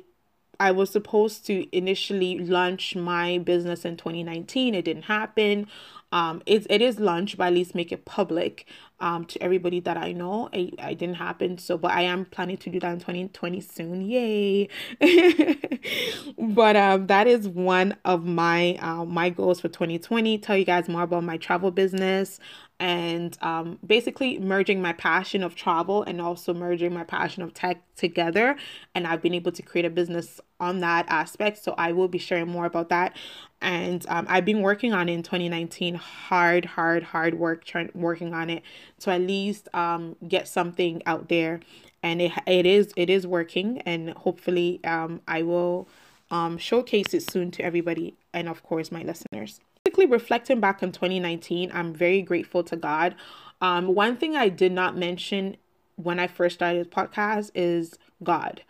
I 0.59 0.71
was 0.71 0.89
supposed 0.91 1.45
to 1.47 1.75
initially 1.75 2.37
launch 2.39 2.95
my 2.95 3.37
business 3.39 3.85
in 3.85 3.97
2019. 3.97 4.75
It 4.75 4.85
didn't 4.85 5.03
happen. 5.03 5.67
Um, 6.11 6.43
it, 6.45 6.67
it 6.69 6.81
is 6.81 6.99
launched, 6.99 7.37
but 7.37 7.47
at 7.47 7.53
least 7.53 7.73
make 7.73 7.91
it 7.91 8.05
public 8.05 8.67
um, 9.03 9.25
to 9.25 9.43
everybody 9.43 9.81
that 9.81 9.97
I 9.97 10.13
know. 10.13 10.49
It, 10.53 10.75
it 10.79 10.97
didn't 10.97 11.15
happen. 11.15 11.57
So, 11.57 11.77
but 11.77 11.91
I 11.91 12.03
am 12.03 12.23
planning 12.23 12.55
to 12.57 12.69
do 12.69 12.79
that 12.79 12.93
in 12.93 12.99
2020 12.99 13.59
soon. 13.59 14.01
Yay. 14.01 14.69
but 16.39 16.77
um, 16.77 17.07
that 17.07 17.27
is 17.27 17.45
one 17.49 17.97
of 18.05 18.25
my 18.25 18.77
uh, 18.79 19.03
my 19.03 19.29
goals 19.29 19.59
for 19.59 19.67
2020. 19.67 20.37
Tell 20.37 20.57
you 20.57 20.63
guys 20.63 20.87
more 20.87 21.03
about 21.03 21.25
my 21.25 21.35
travel 21.35 21.69
business 21.69 22.39
and 22.83 23.37
um, 23.41 23.79
basically 23.87 24.37
merging 24.39 24.81
my 24.81 24.91
passion 24.91 25.41
of 25.41 25.55
travel 25.55 26.03
and 26.03 26.19
also 26.19 26.53
merging 26.53 26.93
my 26.93 27.05
passion 27.05 27.41
of 27.41 27.53
tech 27.53 27.81
together. 27.95 28.57
And 28.93 29.07
I've 29.07 29.21
been 29.21 29.33
able 29.33 29.53
to 29.53 29.61
create 29.61 29.85
a 29.85 29.89
business 29.89 30.41
on 30.59 30.81
that 30.81 31.05
aspect. 31.07 31.63
So 31.63 31.75
I 31.77 31.93
will 31.93 32.09
be 32.09 32.17
sharing 32.17 32.49
more 32.49 32.65
about 32.65 32.89
that. 32.89 33.15
And 33.61 34.05
um, 34.09 34.25
I've 34.27 34.43
been 34.43 34.61
working 34.61 34.91
on 34.91 35.07
it 35.07 35.13
in 35.13 35.23
2019, 35.23 35.95
hard, 35.95 36.65
hard, 36.65 37.03
hard 37.03 37.35
work, 37.35 37.63
trying 37.63 37.89
working 37.93 38.33
on 38.33 38.49
it 38.49 38.63
to 38.99 39.11
at 39.11 39.21
least 39.21 39.69
um, 39.73 40.17
get 40.27 40.49
something 40.49 41.01
out 41.05 41.29
there. 41.29 41.61
And 42.03 42.21
it, 42.21 42.33
it 42.45 42.65
is 42.65 42.91
it 42.97 43.09
is 43.09 43.25
working, 43.25 43.79
and 43.85 44.09
hopefully 44.09 44.81
um, 44.83 45.21
I 45.25 45.43
will 45.43 45.87
um, 46.29 46.57
showcase 46.57 47.13
it 47.13 47.23
soon 47.23 47.49
to 47.51 47.63
everybody 47.63 48.15
and 48.33 48.49
of 48.49 48.61
course 48.63 48.91
my 48.91 49.03
listeners 49.03 49.61
basically 49.93 50.11
reflecting 50.11 50.59
back 50.59 50.81
on 50.81 50.91
2019, 50.91 51.71
I'm 51.71 51.93
very 51.93 52.23
grateful 52.23 52.63
to 52.63 52.75
God. 52.75 53.13
Um, 53.61 53.93
one 53.93 54.17
thing 54.17 54.35
I 54.35 54.49
did 54.49 54.71
not 54.71 54.97
mention 54.97 55.55
when 55.97 56.19
I 56.19 56.25
first 56.25 56.55
started 56.55 56.83
this 56.83 56.91
podcast 56.91 57.51
is 57.53 57.99
God. 58.23 58.63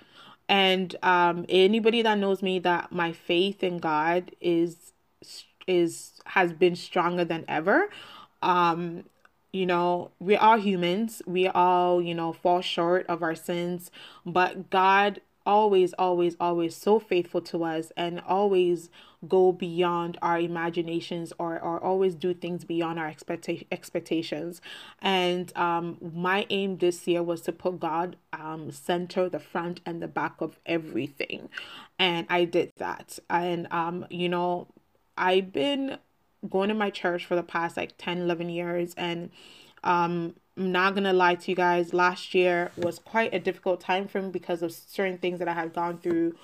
And 0.50 0.98
um, 1.02 1.46
anybody 1.48 2.02
that 2.02 2.18
knows 2.18 2.42
me 2.42 2.60
that 2.60 2.92
my 2.92 3.14
faith 3.14 3.64
in 3.64 3.78
God 3.78 4.32
is 4.42 4.92
is 5.66 6.20
has 6.26 6.52
been 6.52 6.76
stronger 6.76 7.24
than 7.24 7.46
ever. 7.48 7.88
Um, 8.42 9.06
you 9.54 9.66
know, 9.66 10.12
we're 10.20 10.58
humans. 10.58 11.22
We 11.26 11.48
all, 11.48 12.02
you 12.02 12.14
know, 12.14 12.34
fall 12.34 12.60
short 12.60 13.06
of 13.08 13.24
our 13.24 13.36
sins, 13.36 13.92
but 14.26 14.70
God 14.70 15.22
always, 15.46 15.94
always, 15.94 16.36
always 16.40 16.76
so 16.76 17.00
faithful 17.00 17.42
to 17.42 17.64
us 17.64 17.92
and 17.96 18.20
always 18.22 18.90
go 19.28 19.52
beyond 19.52 20.18
our 20.22 20.40
imaginations 20.40 21.34
or, 21.38 21.60
or 21.60 21.82
always 21.82 22.16
do 22.16 22.34
things 22.34 22.64
beyond 22.66 23.00
our 23.00 23.12
expecta- 23.12 23.66
expectations. 23.72 24.62
And 25.02 25.56
um, 25.58 25.98
my 26.14 26.46
aim 26.50 26.78
this 26.78 27.08
year 27.08 27.24
was 27.24 27.42
to 27.42 27.52
put 27.52 27.80
God 27.80 28.18
um, 28.34 28.72
center, 28.72 29.30
the 29.30 29.40
front 29.40 29.80
and 29.86 30.02
the 30.02 30.08
back 30.08 30.40
of 30.40 30.60
everything. 30.66 31.50
And 31.98 32.28
I 32.30 32.46
did 32.46 32.72
that. 32.78 33.20
And, 33.30 33.68
um, 33.72 34.06
you 34.10 34.30
know, 34.30 34.68
I've 35.18 35.54
been 35.54 35.98
going 36.50 36.70
to 36.70 36.76
my 36.76 36.90
church 36.90 37.26
for 37.26 37.36
the 37.36 37.44
past 37.44 37.78
like 37.78 37.94
10, 37.98 38.22
11 38.22 38.50
years. 38.50 38.94
And 38.96 39.32
um, 39.84 40.36
I'm 40.58 40.72
not 40.72 40.94
gonna 40.94 41.14
lie 41.14 41.36
to 41.36 41.52
you 41.52 41.56
guys, 41.56 41.94
last 41.94 42.34
year 42.36 42.72
was 42.78 43.00
quite 43.00 43.34
a 43.34 43.40
difficult 43.40 43.82
time 43.82 44.08
for 44.08 44.22
me 44.22 44.30
because 44.30 44.62
of 44.62 44.72
certain 44.72 45.18
things 45.18 45.40
that 45.40 45.48
I 45.48 45.54
had 45.54 45.74
gone 45.74 45.98
through. 45.98 46.36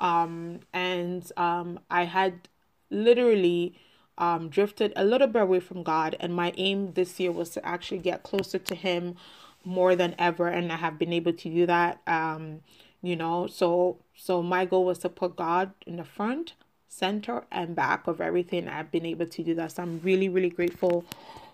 Um, 0.00 0.60
and 0.72 1.30
um, 1.36 1.80
I 1.90 2.04
had 2.04 2.48
literally 2.90 3.74
um, 4.18 4.48
drifted 4.48 4.92
a 4.96 5.04
little 5.04 5.26
bit 5.26 5.42
away 5.42 5.60
from 5.60 5.82
God. 5.82 6.16
And 6.20 6.34
my 6.34 6.52
aim 6.56 6.92
this 6.92 7.18
year 7.20 7.32
was 7.32 7.50
to 7.50 7.66
actually 7.66 7.98
get 7.98 8.22
closer 8.22 8.58
to 8.58 8.74
Him 8.74 9.16
more 9.64 9.96
than 9.96 10.14
ever. 10.18 10.48
And 10.48 10.72
I 10.72 10.76
have 10.76 10.98
been 10.98 11.12
able 11.12 11.32
to 11.32 11.48
do 11.50 11.66
that. 11.66 12.00
Um, 12.06 12.60
you 13.02 13.16
know, 13.16 13.46
so 13.46 13.98
so 14.14 14.42
my 14.42 14.64
goal 14.64 14.84
was 14.84 14.98
to 15.00 15.08
put 15.08 15.36
God 15.36 15.72
in 15.86 15.96
the 15.96 16.04
front, 16.04 16.54
center, 16.88 17.44
and 17.52 17.76
back 17.76 18.06
of 18.06 18.20
everything. 18.20 18.68
I've 18.68 18.90
been 18.90 19.06
able 19.06 19.26
to 19.26 19.42
do 19.42 19.54
that. 19.54 19.72
So 19.72 19.82
I'm 19.82 20.00
really, 20.02 20.28
really 20.28 20.50
grateful 20.50 21.04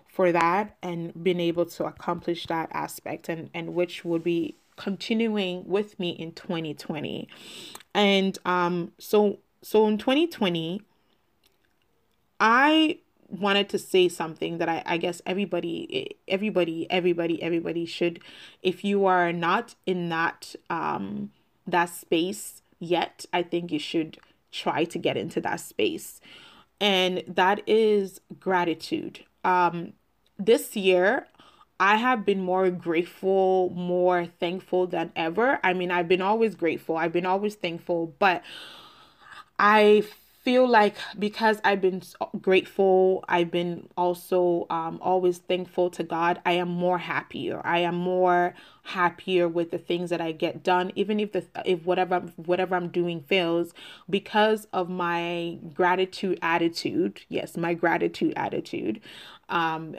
for 0.07 0.31
that 0.31 0.77
and 0.81 1.23
being 1.23 1.39
able 1.39 1.65
to 1.65 1.85
accomplish 1.85 2.45
that 2.45 2.69
aspect 2.71 3.29
and 3.29 3.49
and 3.53 3.73
which 3.73 4.05
would 4.05 4.23
be 4.23 4.55
continuing 4.75 5.67
with 5.67 5.99
me 5.99 6.11
in 6.11 6.31
2020 6.31 7.27
and 7.93 8.37
um 8.45 8.91
so 8.97 9.39
so 9.61 9.87
in 9.87 9.97
2020 9.97 10.81
i 12.39 12.97
wanted 13.29 13.67
to 13.67 13.79
say 13.79 14.07
something 14.07 14.59
that 14.59 14.69
I, 14.69 14.83
I 14.85 14.97
guess 14.97 15.21
everybody 15.25 16.17
everybody 16.27 16.85
everybody 16.91 17.41
everybody 17.41 17.85
should 17.85 18.19
if 18.61 18.83
you 18.83 19.05
are 19.05 19.33
not 19.33 19.75
in 19.85 20.09
that 20.09 20.55
um 20.69 21.31
that 21.65 21.89
space 21.89 22.61
yet 22.79 23.25
i 23.33 23.41
think 23.41 23.71
you 23.71 23.79
should 23.79 24.19
try 24.53 24.85
to 24.85 24.97
get 24.97 25.17
into 25.17 25.41
that 25.41 25.59
space. 25.59 26.21
And 26.79 27.23
that 27.27 27.61
is 27.67 28.21
gratitude. 28.39 29.25
Um 29.43 29.93
this 30.39 30.75
year 30.75 31.27
I 31.79 31.97
have 31.97 32.25
been 32.25 32.41
more 32.41 32.69
grateful, 32.69 33.71
more 33.71 34.25
thankful 34.25 34.87
than 34.87 35.11
ever. 35.15 35.59
I 35.63 35.73
mean, 35.73 35.91
I've 35.91 36.07
been 36.07 36.21
always 36.21 36.55
grateful, 36.55 36.97
I've 36.97 37.13
been 37.13 37.25
always 37.25 37.55
thankful, 37.55 38.15
but 38.19 38.43
I 39.59 40.03
feel 40.43 40.67
like 40.67 40.95
because 41.17 41.59
I've 41.63 41.79
been 41.79 42.01
grateful, 42.41 43.23
I've 43.29 43.49
been 43.49 43.87
also 43.95 44.67
um, 44.69 44.99
always 45.01 45.37
thankful 45.37 45.89
to 45.91 46.03
God, 46.03 46.41
I 46.45 46.53
am 46.53 46.67
more 46.67 46.97
happier. 46.97 47.61
I 47.63 47.79
am 47.79 47.95
more 47.95 48.53
happier 48.83 49.47
with 49.47 49.71
the 49.71 49.77
things 49.77 50.09
that 50.09 50.19
I 50.19 50.33
get 50.33 50.61
done, 50.63 50.91
even 50.95 51.19
if 51.21 51.31
the 51.31 51.45
if 51.65 51.85
whatever 51.85 52.19
whatever 52.35 52.75
I'm 52.75 52.89
doing 52.89 53.21
fails, 53.21 53.73
because 54.09 54.67
of 54.73 54.89
my 54.89 55.59
gratitude 55.73 56.39
attitude. 56.41 57.21
Yes, 57.29 57.55
my 57.55 57.73
gratitude 57.73 58.33
attitude. 58.35 58.99
Um, 59.47 59.95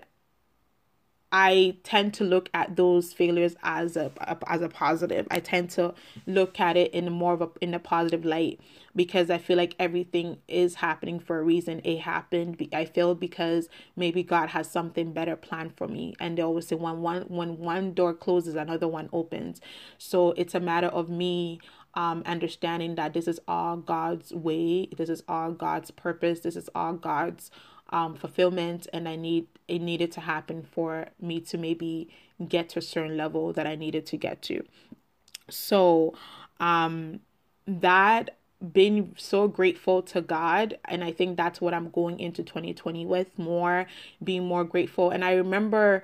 I 1.36 1.78
tend 1.82 2.14
to 2.14 2.24
look 2.24 2.48
at 2.54 2.76
those 2.76 3.12
failures 3.12 3.56
as 3.64 3.96
a, 3.96 4.12
a, 4.20 4.38
as 4.46 4.62
a 4.62 4.68
positive. 4.68 5.26
I 5.32 5.40
tend 5.40 5.68
to 5.70 5.92
look 6.28 6.60
at 6.60 6.76
it 6.76 6.94
in 6.94 7.10
more 7.10 7.32
of 7.32 7.42
a 7.42 7.50
in 7.60 7.74
a 7.74 7.80
positive 7.80 8.24
light 8.24 8.60
because 8.94 9.30
I 9.30 9.38
feel 9.38 9.56
like 9.56 9.74
everything 9.80 10.38
is 10.46 10.76
happening 10.76 11.18
for 11.18 11.40
a 11.40 11.42
reason. 11.42 11.80
It 11.82 11.98
happened. 12.02 12.64
I 12.72 12.84
feel 12.84 13.16
because 13.16 13.68
maybe 13.96 14.22
God 14.22 14.50
has 14.50 14.70
something 14.70 15.12
better 15.12 15.34
planned 15.34 15.76
for 15.76 15.88
me. 15.88 16.14
And 16.20 16.38
they 16.38 16.42
always 16.42 16.68
say 16.68 16.76
when 16.76 17.00
one 17.00 17.22
when 17.22 17.58
one 17.58 17.94
door 17.94 18.14
closes, 18.14 18.54
another 18.54 18.86
one 18.86 19.08
opens. 19.12 19.60
So 19.98 20.34
it's 20.36 20.54
a 20.54 20.60
matter 20.60 20.86
of 20.86 21.10
me 21.10 21.58
um, 21.94 22.22
understanding 22.26 22.94
that 22.94 23.12
this 23.12 23.26
is 23.26 23.40
all 23.48 23.76
God's 23.78 24.32
way. 24.32 24.86
This 24.96 25.08
is 25.08 25.24
all 25.28 25.50
God's 25.50 25.90
purpose. 25.90 26.40
This 26.40 26.54
is 26.54 26.70
all 26.76 26.92
God's 26.92 27.50
um, 27.90 28.14
fulfillment 28.14 28.86
and 28.92 29.08
I 29.08 29.16
need 29.16 29.46
it 29.66 29.80
needed 29.80 30.12
to 30.12 30.20
happen 30.20 30.62
for 30.62 31.08
me 31.20 31.40
to 31.40 31.56
maybe 31.58 32.08
get 32.48 32.68
to 32.70 32.78
a 32.78 32.82
certain 32.82 33.16
level 33.16 33.52
that 33.52 33.66
I 33.66 33.76
needed 33.76 34.06
to 34.06 34.16
get 34.16 34.42
to. 34.42 34.62
So 35.48 36.14
um 36.60 37.20
that 37.66 38.36
been 38.72 39.14
so 39.16 39.48
grateful 39.48 40.02
to 40.02 40.20
God 40.20 40.78
and 40.86 41.04
I 41.04 41.12
think 41.12 41.36
that's 41.36 41.60
what 41.60 41.74
I'm 41.74 41.90
going 41.90 42.18
into 42.20 42.42
2020 42.42 43.04
with 43.04 43.38
more 43.38 43.86
being 44.22 44.46
more 44.46 44.64
grateful 44.64 45.10
and 45.10 45.24
I 45.24 45.34
remember 45.34 46.02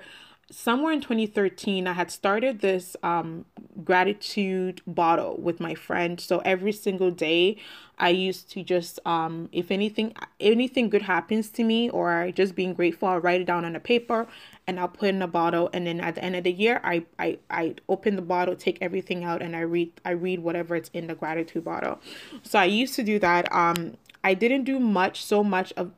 somewhere 0.51 0.91
in 0.91 1.01
2013 1.01 1.87
i 1.87 1.93
had 1.93 2.11
started 2.11 2.59
this 2.59 2.95
um, 3.03 3.45
gratitude 3.83 4.81
bottle 4.85 5.37
with 5.37 5.59
my 5.59 5.73
friend. 5.73 6.19
So 6.19 6.39
every 6.39 6.71
single 6.71 7.11
day 7.11 7.57
i 7.97 8.09
used 8.09 8.49
to 8.51 8.63
just 8.63 8.99
um, 9.05 9.49
if 9.51 9.71
anything 9.71 10.13
anything 10.39 10.89
good 10.89 11.03
happens 11.03 11.49
to 11.51 11.63
me 11.63 11.89
or 11.89 12.31
just 12.31 12.55
being 12.55 12.73
grateful 12.73 13.07
i'll 13.07 13.19
write 13.19 13.41
it 13.41 13.45
down 13.45 13.63
on 13.63 13.75
a 13.75 13.79
paper 13.79 14.27
and 14.67 14.79
i'll 14.79 14.87
put 14.87 15.09
in 15.09 15.21
a 15.21 15.27
bottle. 15.27 15.69
And 15.73 15.87
then 15.87 15.99
at 16.01 16.15
the 16.15 16.23
end 16.23 16.35
of 16.35 16.43
the 16.43 16.51
year 16.51 16.81
i 16.83 17.03
i, 17.17 17.39
I 17.49 17.75
open 17.87 18.15
the 18.15 18.21
bottle 18.21 18.55
take 18.55 18.77
everything 18.81 19.23
out 19.23 19.41
and 19.41 19.55
i 19.55 19.61
read 19.61 19.91
i 20.03 20.11
read 20.11 20.39
whatever 20.39 20.75
it's 20.75 20.89
in 20.93 21.07
the 21.07 21.15
gratitude 21.15 21.63
bottle. 21.63 21.99
So 22.43 22.59
i 22.59 22.65
used 22.65 22.95
to 22.95 23.03
do 23.03 23.19
that. 23.19 23.51
Um 23.53 23.97
I 24.23 24.35
didn't 24.35 24.65
do 24.65 24.79
much 24.79 25.23
so 25.25 25.43
much 25.43 25.73
of 25.73 25.91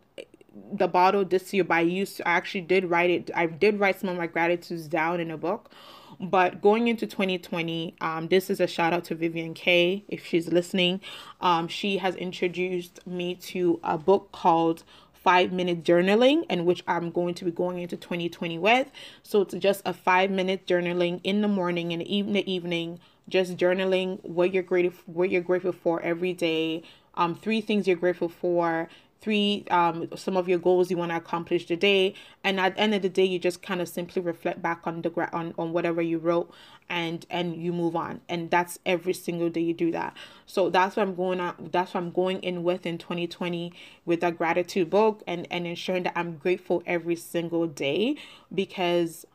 the 0.74 0.88
bottle 0.88 1.26
this 1.26 1.54
year, 1.54 1.64
but 1.64 1.76
I 1.76 1.82
used 1.82 2.22
I 2.26 2.32
actually 2.32 2.62
did 2.62 2.86
write 2.86 3.10
it. 3.10 3.32
I 3.36 3.48
did 3.48 3.80
write 3.80 4.00
some 4.00 4.10
of 4.10 4.18
my 4.18 4.28
gratitudes 4.28 4.88
down 4.88 5.20
in 5.20 5.32
a 5.32 5.38
book. 5.38 5.72
But 6.20 6.62
going 6.62 6.88
into 6.88 7.08
2020, 7.08 7.96
um, 8.00 8.28
this 8.28 8.50
is 8.50 8.60
a 8.60 8.68
shout 8.68 8.94
out 8.94 9.04
to 9.06 9.16
Vivian 9.16 9.54
K. 9.54 10.06
If 10.08 10.26
she's 10.26 10.48
listening, 10.48 11.02
um, 11.42 11.68
she 11.68 11.98
has 11.98 12.16
introduced 12.16 13.06
me 13.06 13.36
to 13.36 13.80
a 13.84 13.98
book 13.98 14.32
called 14.32 14.84
five 15.24 15.52
minute 15.52 15.84
journaling 15.84 16.46
and 16.50 16.66
which 16.66 16.84
I'm 16.88 17.10
going 17.10 17.34
to 17.36 17.46
be 17.46 17.52
going 17.52 17.80
into 17.80 17.98
2020 17.98 18.60
with. 18.60 18.92
So 19.24 19.42
it's 19.42 19.54
just 19.56 19.82
a 19.86 19.94
five 19.94 20.30
minute 20.30 20.68
journaling 20.68 21.22
in 21.24 21.42
the 21.42 21.48
morning 21.48 21.94
and 21.94 22.02
in 22.02 22.34
the 22.34 22.52
evening, 22.52 23.00
just 23.30 23.56
journaling 23.58 24.24
what 24.24 24.54
you're 24.54 24.64
grateful 24.64 25.14
what 25.14 25.30
you're 25.30 25.42
grateful 25.42 25.72
for 25.72 26.02
every 26.02 26.34
day. 26.34 26.84
Um, 27.16 27.36
three 27.36 27.62
things 27.62 27.88
you're 27.88 27.96
grateful 27.96 28.28
for, 28.30 28.90
three 29.24 29.66
um 29.72 30.10
some 30.16 30.38
of 30.38 30.50
your 30.50 30.60
goals 30.60 30.92
you 30.92 30.98
want 30.98 31.12
to 31.12 31.18
accomplish 31.18 31.66
today. 31.66 32.14
And 32.44 32.60
at 32.60 32.76
the 32.76 32.82
end 32.82 32.94
of 32.94 33.02
the 33.02 33.10
day 33.10 33.26
you 33.26 33.40
just 33.40 33.62
kind 33.62 33.82
of 33.82 33.90
simply 33.90 34.22
reflect 34.22 34.62
back 34.62 34.82
on 34.86 35.02
the 35.02 35.10
gra- 35.10 35.30
on, 35.34 35.54
on 35.58 35.74
whatever 35.74 36.02
you 36.02 36.20
wrote 36.20 36.54
and 36.90 37.26
and 37.30 37.56
you 37.56 37.74
move 37.74 37.96
on. 37.96 38.22
And 38.30 38.52
that's 38.52 38.80
every 38.86 39.14
single 39.14 39.50
day 39.50 39.62
you 39.62 39.74
do 39.74 39.92
that. 39.92 40.16
So 40.46 40.70
that's 40.70 40.96
what 40.98 41.04
i'm 41.04 41.16
going 41.16 41.40
on 41.40 41.70
that's 41.72 41.94
what 41.94 42.02
i'm 42.04 42.12
going 42.12 42.42
in 42.44 42.64
with 42.64 42.86
in 42.86 42.98
2020 42.98 43.72
with 44.06 44.22
that 44.22 44.38
gratitude 44.38 44.90
book 44.90 45.24
and 45.28 45.48
and 45.50 45.66
ensuring 45.66 46.04
that 46.04 46.14
i'm 46.16 46.38
grateful 46.38 46.84
every 46.86 47.16
single 47.16 47.68
day 47.68 48.18
because 48.54 49.26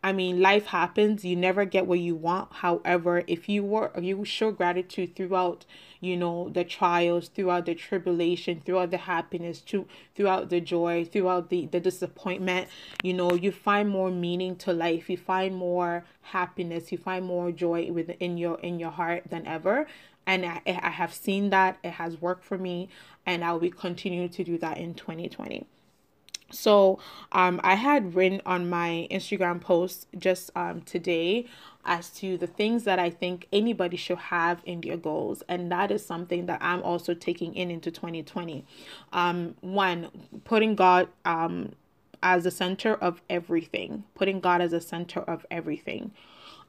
I 0.00 0.12
mean, 0.12 0.40
life 0.40 0.66
happens. 0.66 1.24
You 1.24 1.34
never 1.34 1.64
get 1.64 1.86
what 1.86 1.98
you 1.98 2.14
want. 2.14 2.52
However, 2.52 3.24
if 3.26 3.48
you 3.48 3.64
were 3.64 3.90
you 4.00 4.24
show 4.24 4.52
gratitude 4.52 5.16
throughout, 5.16 5.64
you 6.00 6.16
know, 6.16 6.50
the 6.50 6.62
trials, 6.62 7.28
throughout 7.28 7.66
the 7.66 7.74
tribulation, 7.74 8.62
throughout 8.64 8.92
the 8.92 8.98
happiness, 8.98 9.60
to 9.62 9.86
throughout 10.14 10.50
the 10.50 10.60
joy, 10.60 11.04
throughout 11.04 11.50
the 11.50 11.66
the 11.66 11.80
disappointment, 11.80 12.68
you 13.02 13.12
know, 13.12 13.32
you 13.32 13.50
find 13.50 13.88
more 13.88 14.10
meaning 14.10 14.54
to 14.56 14.72
life. 14.72 15.10
You 15.10 15.16
find 15.16 15.56
more 15.56 16.04
happiness. 16.22 16.92
You 16.92 16.98
find 16.98 17.24
more 17.24 17.50
joy 17.50 17.90
within 17.90 18.38
your 18.38 18.60
in 18.60 18.78
your 18.78 18.92
heart 18.92 19.24
than 19.28 19.46
ever. 19.46 19.88
And 20.26 20.46
I, 20.46 20.60
I 20.64 20.90
have 20.90 21.12
seen 21.12 21.50
that 21.50 21.78
it 21.82 21.92
has 21.92 22.20
worked 22.20 22.44
for 22.44 22.58
me, 22.58 22.88
and 23.26 23.42
I 23.42 23.50
will 23.52 23.60
be 23.60 23.70
continuing 23.70 24.28
to 24.28 24.44
do 24.44 24.58
that 24.58 24.78
in 24.78 24.94
twenty 24.94 25.28
twenty. 25.28 25.66
So 26.58 26.98
um, 27.30 27.60
I 27.62 27.76
had 27.76 28.16
written 28.16 28.42
on 28.44 28.68
my 28.68 29.06
Instagram 29.12 29.60
post 29.60 30.08
just 30.18 30.50
um, 30.56 30.82
today 30.82 31.46
as 31.84 32.10
to 32.10 32.36
the 32.36 32.48
things 32.48 32.82
that 32.82 32.98
I 32.98 33.10
think 33.10 33.46
anybody 33.52 33.96
should 33.96 34.18
have 34.18 34.60
in 34.64 34.80
their 34.80 34.96
goals. 34.96 35.44
And 35.48 35.70
that 35.70 35.92
is 35.92 36.04
something 36.04 36.46
that 36.46 36.58
I'm 36.60 36.82
also 36.82 37.14
taking 37.14 37.54
in 37.54 37.70
into 37.70 37.92
2020. 37.92 38.64
Um, 39.12 39.54
one, 39.60 40.10
putting 40.44 40.74
God 40.74 41.08
um, 41.24 41.74
as 42.24 42.42
the 42.42 42.50
center 42.50 42.94
of 42.94 43.22
everything, 43.30 44.02
putting 44.16 44.40
God 44.40 44.60
as 44.60 44.72
the 44.72 44.80
center 44.80 45.20
of 45.20 45.46
everything. 45.52 46.10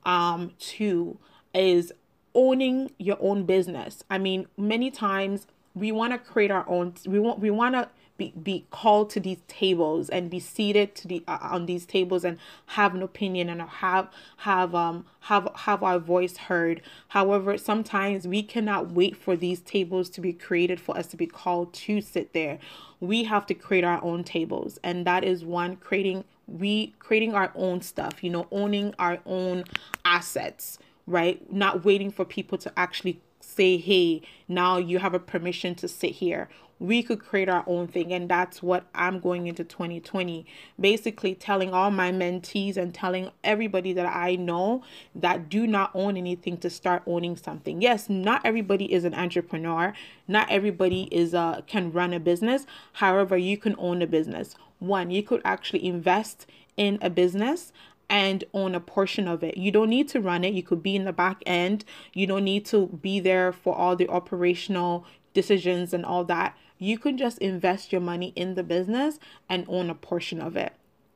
Um, 0.05 0.51
two 0.59 1.17
is 1.55 1.91
owning 2.35 2.91
your 2.99 3.17
own 3.19 3.43
business. 3.43 4.03
I 4.07 4.19
mean, 4.19 4.45
many 4.55 4.91
times 4.91 5.47
we 5.73 5.91
want 5.91 6.13
to 6.13 6.19
create 6.19 6.51
our 6.51 6.69
own, 6.69 6.93
we 7.07 7.17
want, 7.19 7.39
we 7.39 7.49
want 7.49 7.73
to 7.73 7.89
be, 8.19 8.31
be 8.41 8.67
called 8.69 9.09
to 9.11 9.19
these 9.19 9.39
tables 9.47 10.09
and 10.09 10.29
be 10.29 10.39
seated 10.39 10.93
to 10.95 11.07
the 11.07 11.23
uh, 11.27 11.39
on 11.41 11.65
these 11.65 11.87
tables 11.87 12.23
and 12.23 12.37
have 12.67 12.93
an 12.93 13.01
opinion 13.01 13.49
and 13.49 13.61
have 13.61 14.09
have 14.37 14.75
um 14.75 15.07
have 15.21 15.49
have 15.55 15.81
our 15.81 15.97
voice 15.97 16.37
heard. 16.37 16.83
However 17.07 17.57
sometimes 17.57 18.27
we 18.27 18.43
cannot 18.43 18.91
wait 18.91 19.17
for 19.17 19.35
these 19.35 19.61
tables 19.61 20.09
to 20.11 20.21
be 20.21 20.33
created 20.33 20.79
for 20.79 20.95
us 20.95 21.07
to 21.07 21.17
be 21.17 21.25
called 21.25 21.73
to 21.73 22.01
sit 22.01 22.33
there. 22.33 22.59
We 22.99 23.23
have 23.23 23.47
to 23.47 23.55
create 23.55 23.83
our 23.83 24.03
own 24.03 24.23
tables 24.23 24.77
and 24.83 25.07
that 25.07 25.23
is 25.23 25.43
one 25.43 25.77
creating 25.77 26.25
we 26.45 26.93
creating 26.99 27.33
our 27.33 27.51
own 27.55 27.81
stuff 27.81 28.23
you 28.23 28.29
know 28.29 28.47
owning 28.51 28.93
our 28.99 29.19
own 29.25 29.63
assets 30.05 30.77
right? 31.09 31.51
Not 31.51 31.83
waiting 31.83 32.11
for 32.11 32.23
people 32.23 32.59
to 32.59 32.71
actually 32.77 33.19
say 33.41 33.77
hey 33.77 34.21
now 34.47 34.77
you 34.77 34.99
have 34.99 35.13
a 35.13 35.19
permission 35.19 35.73
to 35.73 35.87
sit 35.87 36.11
here 36.11 36.49
we 36.79 37.03
could 37.03 37.19
create 37.19 37.49
our 37.49 37.63
own 37.67 37.87
thing 37.87 38.13
and 38.13 38.29
that's 38.29 38.63
what 38.63 38.85
i'm 38.95 39.19
going 39.19 39.47
into 39.47 39.63
2020 39.63 40.45
basically 40.79 41.35
telling 41.35 41.73
all 41.73 41.91
my 41.91 42.11
mentees 42.11 42.77
and 42.77 42.93
telling 42.93 43.29
everybody 43.43 43.93
that 43.93 44.05
i 44.05 44.35
know 44.35 44.81
that 45.13 45.49
do 45.49 45.67
not 45.67 45.91
own 45.93 46.15
anything 46.15 46.57
to 46.57 46.69
start 46.69 47.03
owning 47.05 47.35
something 47.35 47.81
yes 47.81 48.09
not 48.09 48.41
everybody 48.45 48.91
is 48.91 49.03
an 49.03 49.13
entrepreneur 49.13 49.93
not 50.27 50.49
everybody 50.49 51.03
is 51.11 51.33
uh 51.33 51.61
can 51.67 51.91
run 51.91 52.13
a 52.13 52.19
business 52.19 52.65
however 52.93 53.37
you 53.37 53.57
can 53.57 53.75
own 53.77 54.01
a 54.01 54.07
business 54.07 54.55
one 54.79 55.11
you 55.11 55.21
could 55.21 55.41
actually 55.43 55.85
invest 55.85 56.45
in 56.77 56.97
a 57.01 57.09
business 57.09 57.73
and 58.11 58.43
own 58.55 58.73
a 58.73 58.79
portion 58.79 59.27
of 59.27 59.43
it. 59.43 59.55
You 59.55 59.71
don't 59.71 59.89
need 59.89 60.07
to 60.09 60.19
run 60.19 60.43
it. 60.43 60.53
You 60.53 60.63
could 60.63 60.81
be 60.81 60.95
in 60.95 61.05
the 61.05 61.13
back 61.13 61.43
end. 61.45 61.85
You 62.11 62.25
don't 62.25 62.43
need 62.43 62.65
to 62.67 62.87
be 62.87 63.19
there 63.19 63.51
for 63.51 63.75
all 63.75 63.95
the 63.95 64.09
operational 64.09 65.05
decisions 65.33 65.93
and 65.93 66.03
all 66.03 66.23
that 66.25 66.57
you 66.79 66.97
can 66.97 67.17
just 67.17 67.37
invest 67.39 67.91
your 67.91 68.01
money 68.01 68.31
in 68.35 68.55
the 68.55 68.63
business 68.63 69.19
and 69.47 69.65
own 69.67 69.89
a 69.89 69.95
portion 69.95 70.41
of 70.41 70.55
it. 70.55 70.73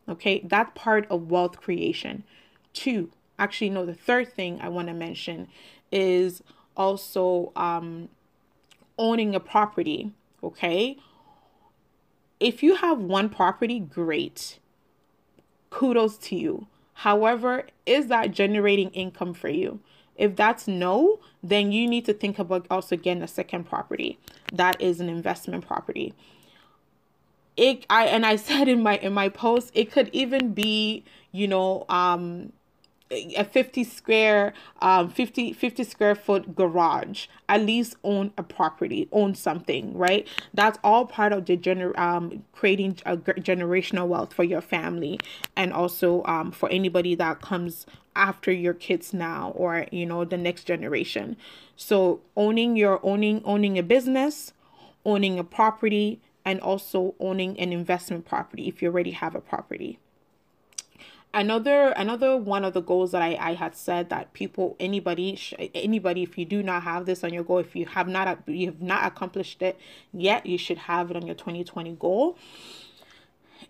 Okay, 0.08 0.42
that's 0.44 0.72
part 0.76 1.08
of 1.10 1.32
wealth 1.32 1.60
creation. 1.62 2.26
Two, 2.74 3.10
actually, 3.40 3.70
no, 3.70 3.86
the 3.86 3.94
third 3.94 4.32
thing 4.32 4.60
I 4.62 4.68
want 4.68 4.90
to 4.90 4.94
mention 4.94 5.48
is 5.92 6.44
also 6.76 7.54
um, 7.56 8.10
owning 8.98 9.34
a 9.34 9.40
property. 9.40 10.12
Okay, 10.44 10.98
if 12.42 12.62
you 12.62 12.76
have 12.76 13.00
one 13.00 13.30
property, 13.30 13.80
great. 13.80 14.60
Kudos 15.70 16.18
to 16.18 16.36
you. 16.36 16.68
However, 16.96 17.68
is 17.86 18.08
that 18.08 18.32
generating 18.32 18.90
income 18.90 19.34
for 19.34 19.50
you? 19.50 19.80
If 20.16 20.36
that's 20.36 20.68
no, 20.68 21.20
then 21.42 21.72
you 21.72 21.88
need 21.88 22.06
to 22.06 22.14
think 22.14 22.40
about 22.40 22.68
also 22.70 22.96
getting 22.96 23.24
a 23.24 23.28
second 23.28 23.66
property. 23.66 24.20
That 24.52 24.82
is 24.82 25.00
an 25.00 25.10
investment 25.10 25.66
property. 25.66 26.14
it 27.58 27.86
I 27.90 28.06
and 28.06 28.26
I 28.26 28.36
said 28.48 28.68
in 28.68 28.82
my 28.82 28.98
in 28.98 29.14
my 29.14 29.30
post 29.30 29.72
it 29.74 29.92
could 29.92 30.10
even 30.14 30.54
be 30.54 31.04
you 31.32 31.48
know 31.48 31.86
um 31.90 32.54
a 33.12 33.44
50 33.44 33.84
square 33.84 34.54
um 34.82 35.08
50 35.10 35.54
50 35.54 35.84
square 35.84 36.16
foot 36.16 36.56
garage. 36.56 37.28
At 37.48 37.62
least 37.62 37.96
own 38.04 38.34
a 38.38 38.44
property 38.44 39.08
own 39.12 39.36
something 39.36 39.96
right? 39.96 40.28
That's 40.54 40.80
all 40.84 41.06
part 41.06 41.32
of 41.34 41.46
the 41.46 41.58
gener 41.58 41.98
um 41.98 42.44
creating 42.54 42.98
a 43.06 43.18
generational 43.18 44.08
wealth 44.08 44.34
for 44.34 44.44
your 44.44 44.62
family 44.62 45.20
and 45.56 45.74
also 45.74 46.24
um 46.26 46.52
for 46.52 46.70
anybody 46.70 47.14
that 47.16 47.42
comes 47.42 47.86
after 48.16 48.52
your 48.52 48.74
kids 48.74 49.14
now 49.14 49.52
or 49.56 49.88
you 49.92 50.06
know 50.06 50.26
the 50.26 50.38
next 50.38 50.66
generation. 50.66 51.38
So 51.76 52.22
owning 52.36 52.76
your 52.76 53.00
owning 53.04 53.42
owning 53.46 53.78
a 53.78 53.84
business 53.84 54.54
owning 55.06 55.40
a 55.40 55.44
property 55.44 56.22
and 56.46 56.60
also 56.60 57.16
owning 57.20 57.60
an 57.60 57.72
investment 57.72 58.26
property 58.26 58.68
if 58.68 58.82
you 58.82 58.90
already 58.90 59.12
have 59.12 59.36
a 59.36 59.42
property. 59.42 60.00
Another 61.36 61.90
another 61.98 62.38
one 62.38 62.64
of 62.64 62.74
the 62.74 62.82
goals 62.82 63.12
that 63.12 63.22
I, 63.24 63.36
I 63.40 63.54
had 63.56 63.76
said 63.76 64.10
that 64.10 64.34
people 64.34 64.76
anybody 64.80 65.40
anybody 65.74 66.22
if 66.22 66.38
you 66.38 66.46
do 66.46 66.62
not 66.62 66.84
have 66.84 67.08
this 67.08 67.24
on 67.24 67.34
your 67.34 67.44
goal 67.44 67.58
if 67.58 67.76
you 67.76 67.88
have 67.88 68.08
not 68.08 68.48
you 68.48 68.68
have 68.68 68.82
not 68.82 69.06
accomplished 69.06 69.64
it 69.64 69.80
yet 70.14 70.46
you 70.46 70.60
should 70.60 70.78
have 70.78 71.10
it 71.10 71.18
on 71.18 71.26
your 71.26 71.34
2020 71.34 71.94
goal 71.94 72.38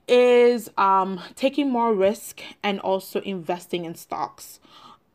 is 0.07 0.69
um 0.77 1.19
taking 1.35 1.69
more 1.69 1.93
risk 1.93 2.41
and 2.61 2.79
also 2.79 3.21
investing 3.21 3.85
in 3.85 3.95
stocks. 3.95 4.59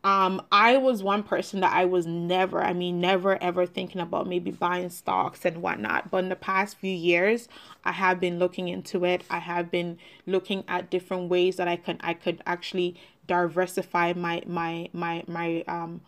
Um 0.03 0.41
i 0.51 0.77
was 0.77 1.03
one 1.03 1.23
person 1.23 1.59
that 1.59 1.73
i 1.73 1.83
was 1.85 2.05
never 2.05 2.61
i 2.63 2.71
mean 2.73 3.01
never 3.01 3.41
ever 3.43 3.65
thinking 3.65 3.99
about 4.01 4.27
maybe 4.27 4.51
buying 4.51 4.89
stocks 4.89 5.45
and 5.45 5.61
whatnot. 5.61 6.09
But 6.09 6.23
in 6.23 6.29
the 6.29 6.35
past 6.35 6.77
few 6.77 6.91
years 6.93 7.47
i 7.83 7.91
have 7.91 8.19
been 8.19 8.39
looking 8.39 8.67
into 8.69 9.05
it. 9.05 9.23
I 9.29 9.39
have 9.39 9.69
been 9.71 9.97
looking 10.25 10.63
at 10.67 10.89
different 10.89 11.29
ways 11.29 11.57
that 11.57 11.67
i 11.67 11.75
can 11.75 11.97
i 12.01 12.13
could 12.13 12.41
actually 12.45 12.95
diversify 13.27 14.13
my 14.13 14.41
my 14.47 14.89
my 14.93 15.23
my 15.27 15.63
um 15.67 16.01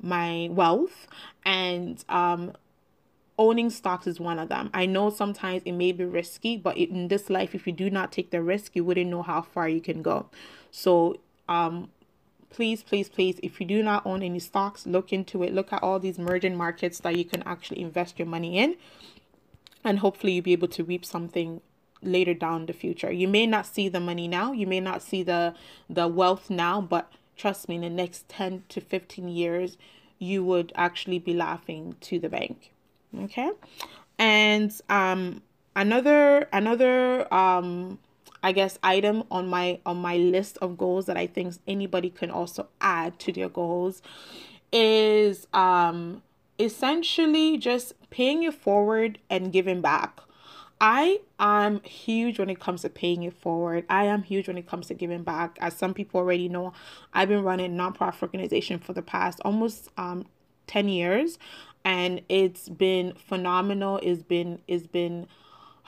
my 0.00 0.48
wealth. 0.50 1.08
And 1.44 2.02
um 2.08 2.52
owning 3.38 3.70
stocks 3.70 4.06
is 4.06 4.18
one 4.18 4.38
of 4.38 4.48
them. 4.48 4.68
I 4.74 4.84
know 4.86 5.10
sometimes 5.10 5.62
it 5.64 5.72
may 5.72 5.92
be 5.92 6.04
risky, 6.04 6.56
but 6.56 6.76
in 6.76 7.08
this 7.08 7.30
life, 7.30 7.54
if 7.54 7.66
you 7.66 7.72
do 7.72 7.88
not 7.88 8.12
take 8.12 8.30
the 8.30 8.42
risk, 8.42 8.74
you 8.74 8.84
wouldn't 8.84 9.10
know 9.10 9.22
how 9.22 9.42
far 9.42 9.68
you 9.68 9.80
can 9.80 10.02
go. 10.02 10.26
So, 10.70 11.20
um, 11.48 11.90
please, 12.50 12.82
please, 12.82 13.08
please, 13.08 13.38
if 13.42 13.60
you 13.60 13.66
do 13.66 13.82
not 13.82 14.04
own 14.04 14.22
any 14.22 14.40
stocks, 14.40 14.86
look 14.86 15.12
into 15.12 15.42
it. 15.42 15.54
Look 15.54 15.72
at 15.72 15.82
all 15.82 16.00
these 16.00 16.18
emerging 16.18 16.56
markets 16.56 16.98
that 17.00 17.16
you 17.16 17.24
can 17.24 17.42
actually 17.44 17.80
invest 17.80 18.18
your 18.18 18.26
money 18.26 18.58
in. 18.58 18.76
And 19.84 20.00
hopefully 20.00 20.32
you'll 20.32 20.44
be 20.44 20.52
able 20.52 20.68
to 20.68 20.84
reap 20.84 21.04
something 21.04 21.60
later 22.02 22.34
down 22.34 22.66
the 22.66 22.72
future. 22.72 23.12
You 23.12 23.28
may 23.28 23.46
not 23.46 23.66
see 23.66 23.88
the 23.88 24.00
money 24.00 24.28
now, 24.28 24.52
you 24.52 24.66
may 24.66 24.80
not 24.80 25.02
see 25.02 25.22
the 25.22 25.54
the 25.88 26.08
wealth 26.08 26.50
now, 26.50 26.80
but 26.80 27.12
trust 27.36 27.68
me, 27.68 27.76
in 27.76 27.82
the 27.82 27.90
next 27.90 28.28
10 28.28 28.64
to 28.68 28.80
15 28.80 29.28
years, 29.28 29.78
you 30.18 30.44
would 30.44 30.72
actually 30.74 31.18
be 31.18 31.32
laughing 31.32 31.94
to 32.00 32.18
the 32.18 32.28
bank. 32.28 32.72
Okay? 33.16 33.50
And 34.18 34.72
um 34.88 35.42
another 35.76 36.48
another 36.52 37.32
um 37.32 37.98
I 38.42 38.52
guess 38.52 38.78
item 38.82 39.24
on 39.30 39.48
my 39.48 39.80
on 39.84 39.98
my 39.98 40.16
list 40.16 40.58
of 40.58 40.78
goals 40.78 41.06
that 41.06 41.16
I 41.16 41.26
think 41.26 41.54
anybody 41.66 42.10
can 42.10 42.30
also 42.30 42.68
add 42.80 43.18
to 43.20 43.32
their 43.32 43.48
goals 43.48 44.02
is 44.72 45.46
um 45.52 46.22
essentially 46.58 47.58
just 47.58 47.94
paying 48.10 48.42
it 48.42 48.54
forward 48.54 49.18
and 49.30 49.52
giving 49.52 49.80
back. 49.80 50.20
I 50.80 51.20
am 51.40 51.80
huge 51.80 52.38
when 52.38 52.48
it 52.50 52.60
comes 52.60 52.82
to 52.82 52.88
paying 52.88 53.24
it 53.24 53.34
forward. 53.34 53.84
I 53.88 54.04
am 54.04 54.22
huge 54.22 54.46
when 54.46 54.56
it 54.56 54.68
comes 54.68 54.86
to 54.88 54.94
giving 54.94 55.24
back. 55.24 55.58
As 55.60 55.76
some 55.76 55.92
people 55.92 56.20
already 56.20 56.48
know, 56.48 56.72
I've 57.12 57.28
been 57.28 57.42
running 57.42 57.72
a 57.72 57.82
nonprofit 57.82 58.22
organization 58.22 58.78
for 58.78 58.92
the 58.92 59.02
past 59.02 59.40
almost 59.44 59.88
um 59.96 60.26
10 60.68 60.88
years 60.88 61.38
and 61.88 62.20
it's 62.28 62.68
been 62.68 63.14
phenomenal. 63.14 63.98
It's 64.02 64.22
been 64.22 64.58
it's 64.68 64.86
been 64.86 65.26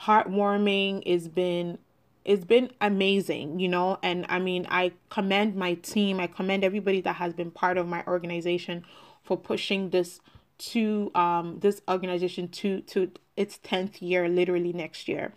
heartwarming. 0.01 1.03
It's 1.05 1.27
been 1.27 1.77
it's 2.25 2.43
been 2.43 2.71
amazing, 2.81 3.59
you 3.59 3.69
know, 3.69 3.99
and 4.01 4.25
I 4.27 4.39
mean, 4.39 4.65
I 4.71 4.93
commend 5.09 5.55
my 5.55 5.75
team. 5.75 6.19
I 6.19 6.25
commend 6.25 6.63
everybody 6.63 7.01
that 7.01 7.17
has 7.17 7.33
been 7.33 7.51
part 7.51 7.77
of 7.77 7.87
my 7.87 8.03
organization 8.07 8.83
for 9.21 9.37
pushing 9.37 9.91
this 9.91 10.21
to 10.57 11.11
um 11.13 11.59
this 11.59 11.83
organization 11.87 12.47
to 12.47 12.81
to 12.81 13.11
its 13.37 13.59
10th 13.59 14.01
year 14.01 14.27
literally 14.27 14.73
next 14.73 15.07
year 15.07 15.33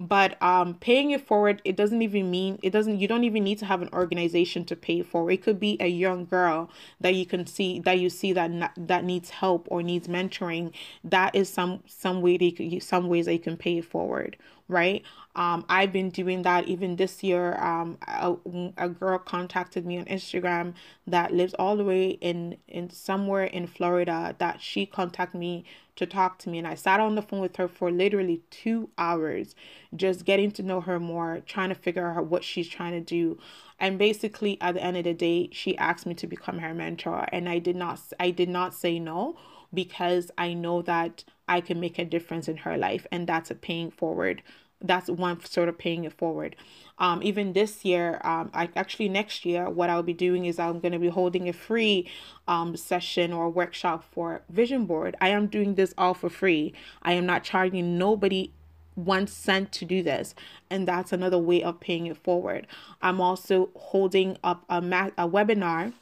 but 0.00 0.42
um 0.42 0.74
paying 0.74 1.10
it 1.10 1.26
forward 1.26 1.60
it 1.64 1.76
doesn't 1.76 2.00
even 2.00 2.30
mean 2.30 2.58
it 2.62 2.70
doesn't 2.70 2.98
you 2.98 3.06
don't 3.06 3.24
even 3.24 3.44
need 3.44 3.58
to 3.58 3.66
have 3.66 3.82
an 3.82 3.90
organization 3.92 4.64
to 4.64 4.74
pay 4.74 5.02
for 5.02 5.30
it. 5.30 5.42
Could 5.42 5.60
be 5.60 5.76
a 5.78 5.88
young 5.88 6.24
girl 6.24 6.70
that 7.00 7.14
you 7.14 7.26
can 7.26 7.46
see 7.46 7.80
that 7.80 7.98
you 7.98 8.08
see 8.08 8.32
that 8.32 8.72
that 8.76 9.04
needs 9.04 9.30
help 9.30 9.66
or 9.70 9.82
needs 9.82 10.08
mentoring. 10.08 10.72
That 11.04 11.34
is 11.34 11.48
some 11.50 11.82
some 11.86 12.22
way 12.22 12.38
that 12.38 12.60
you, 12.60 12.80
some 12.80 13.08
ways 13.08 13.26
that 13.26 13.34
you 13.34 13.38
can 13.40 13.56
pay 13.58 13.78
it 13.78 13.84
forward 13.84 14.36
right 14.70 15.02
um 15.36 15.64
i've 15.68 15.92
been 15.92 16.10
doing 16.10 16.42
that 16.42 16.66
even 16.66 16.96
this 16.96 17.22
year 17.22 17.56
um 17.62 17.98
a, 18.08 18.34
a 18.76 18.88
girl 18.88 19.18
contacted 19.18 19.84
me 19.84 19.98
on 19.98 20.04
instagram 20.06 20.74
that 21.06 21.32
lives 21.32 21.54
all 21.54 21.76
the 21.76 21.84
way 21.84 22.10
in 22.10 22.56
in 22.68 22.88
somewhere 22.90 23.44
in 23.44 23.66
florida 23.66 24.34
that 24.38 24.60
she 24.60 24.86
contacted 24.86 25.38
me 25.38 25.64
to 26.00 26.06
talk 26.06 26.38
to 26.38 26.48
me. 26.48 26.58
And 26.58 26.66
I 26.66 26.74
sat 26.74 26.98
on 26.98 27.14
the 27.14 27.22
phone 27.22 27.40
with 27.40 27.56
her 27.56 27.68
for 27.68 27.90
literally 27.90 28.40
two 28.50 28.88
hours, 28.96 29.54
just 29.94 30.24
getting 30.24 30.50
to 30.52 30.62
know 30.62 30.80
her 30.80 30.98
more, 30.98 31.40
trying 31.46 31.68
to 31.68 31.74
figure 31.74 32.10
out 32.10 32.26
what 32.26 32.42
she's 32.42 32.68
trying 32.68 32.92
to 32.92 33.00
do. 33.00 33.38
And 33.78 33.98
basically 33.98 34.56
at 34.62 34.74
the 34.74 34.82
end 34.82 34.96
of 34.96 35.04
the 35.04 35.12
day, 35.12 35.50
she 35.52 35.76
asked 35.76 36.06
me 36.06 36.14
to 36.14 36.26
become 36.26 36.58
her 36.58 36.72
mentor. 36.72 37.26
And 37.30 37.48
I 37.48 37.58
did 37.58 37.76
not 37.76 38.00
I 38.18 38.30
did 38.30 38.48
not 38.48 38.74
say 38.74 38.98
no 38.98 39.36
because 39.72 40.30
I 40.38 40.54
know 40.54 40.80
that 40.82 41.24
I 41.50 41.60
can 41.60 41.80
make 41.80 41.98
a 41.98 42.04
difference 42.06 42.48
in 42.48 42.58
her 42.58 42.78
life. 42.78 43.06
And 43.12 43.26
that's 43.26 43.50
a 43.50 43.54
paying 43.54 43.90
forward. 43.90 44.42
That's 44.80 45.10
one 45.10 45.44
sort 45.44 45.68
of 45.68 45.76
paying 45.76 46.04
it 46.04 46.14
forward 46.14 46.56
um, 47.00 47.22
even 47.22 47.54
this 47.54 47.84
year, 47.84 48.20
um, 48.24 48.50
I 48.52 48.68
actually 48.76 49.08
next 49.08 49.46
year, 49.46 49.70
what 49.70 49.88
I'll 49.88 50.02
be 50.02 50.12
doing 50.12 50.44
is 50.44 50.58
I'm 50.58 50.80
going 50.80 50.92
to 50.92 50.98
be 50.98 51.08
holding 51.08 51.48
a 51.48 51.52
free 51.52 52.08
um, 52.46 52.76
session 52.76 53.32
or 53.32 53.48
workshop 53.48 54.04
for 54.12 54.42
Vision 54.50 54.84
Board. 54.84 55.16
I 55.20 55.30
am 55.30 55.46
doing 55.46 55.74
this 55.76 55.94
all 55.96 56.12
for 56.12 56.28
free. 56.28 56.74
I 57.02 57.14
am 57.14 57.24
not 57.24 57.42
charging 57.42 57.96
nobody 57.96 58.52
one 58.96 59.26
cent 59.26 59.72
to 59.72 59.86
do 59.86 60.02
this 60.02 60.34
and 60.68 60.86
that's 60.86 61.12
another 61.12 61.38
way 61.38 61.62
of 61.62 61.80
paying 61.80 62.06
it 62.06 62.16
forward 62.18 62.66
i'm 63.00 63.20
also 63.20 63.70
holding 63.74 64.36
up 64.44 64.64
a, 64.68 64.82
ma- 64.82 65.10
a 65.16 65.26
webinar 65.26 65.94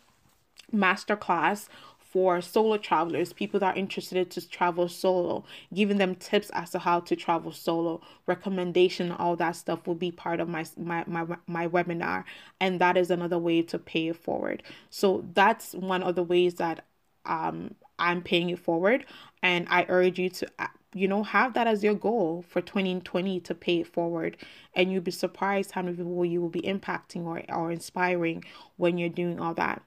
masterclass 0.74 1.68
for 2.10 2.40
solo 2.40 2.78
travelers, 2.78 3.32
people 3.32 3.60
that 3.60 3.74
are 3.74 3.78
interested 3.78 4.30
to 4.30 4.48
travel 4.48 4.88
solo, 4.88 5.44
giving 5.74 5.98
them 5.98 6.14
tips 6.14 6.50
as 6.54 6.70
to 6.70 6.78
how 6.78 7.00
to 7.00 7.14
travel 7.14 7.52
solo, 7.52 8.00
recommendation, 8.26 9.12
all 9.12 9.36
that 9.36 9.56
stuff 9.56 9.86
will 9.86 9.94
be 9.94 10.10
part 10.10 10.40
of 10.40 10.48
my 10.48 10.64
my 10.76 11.04
my, 11.06 11.26
my 11.46 11.68
webinar. 11.68 12.24
And 12.60 12.80
that 12.80 12.96
is 12.96 13.10
another 13.10 13.38
way 13.38 13.62
to 13.62 13.78
pay 13.78 14.08
it 14.08 14.16
forward. 14.16 14.62
So 14.90 15.24
that's 15.34 15.74
one 15.74 16.02
of 16.02 16.14
the 16.14 16.22
ways 16.22 16.54
that 16.54 16.84
um 17.26 17.74
I'm 17.98 18.22
paying 18.22 18.50
it 18.50 18.58
forward. 18.58 19.04
And 19.42 19.66
I 19.68 19.84
urge 19.88 20.18
you 20.18 20.30
to 20.30 20.48
uh, 20.58 20.68
you 20.94 21.08
know 21.08 21.22
have 21.22 21.52
that 21.54 21.66
as 21.66 21.84
your 21.84 21.94
goal 21.94 22.42
for 22.48 22.62
2020 22.62 23.40
to 23.40 23.54
pay 23.54 23.80
it 23.80 23.86
forward 23.86 24.38
and 24.74 24.90
you'll 24.90 25.02
be 25.02 25.10
surprised 25.10 25.72
how 25.72 25.82
many 25.82 25.96
people 25.96 26.24
you 26.24 26.40
will 26.40 26.48
be 26.48 26.62
impacting 26.62 27.26
or, 27.26 27.42
or 27.54 27.70
inspiring 27.70 28.42
when 28.78 28.96
you're 28.96 29.10
doing 29.10 29.38
all 29.38 29.52
that 29.52 29.82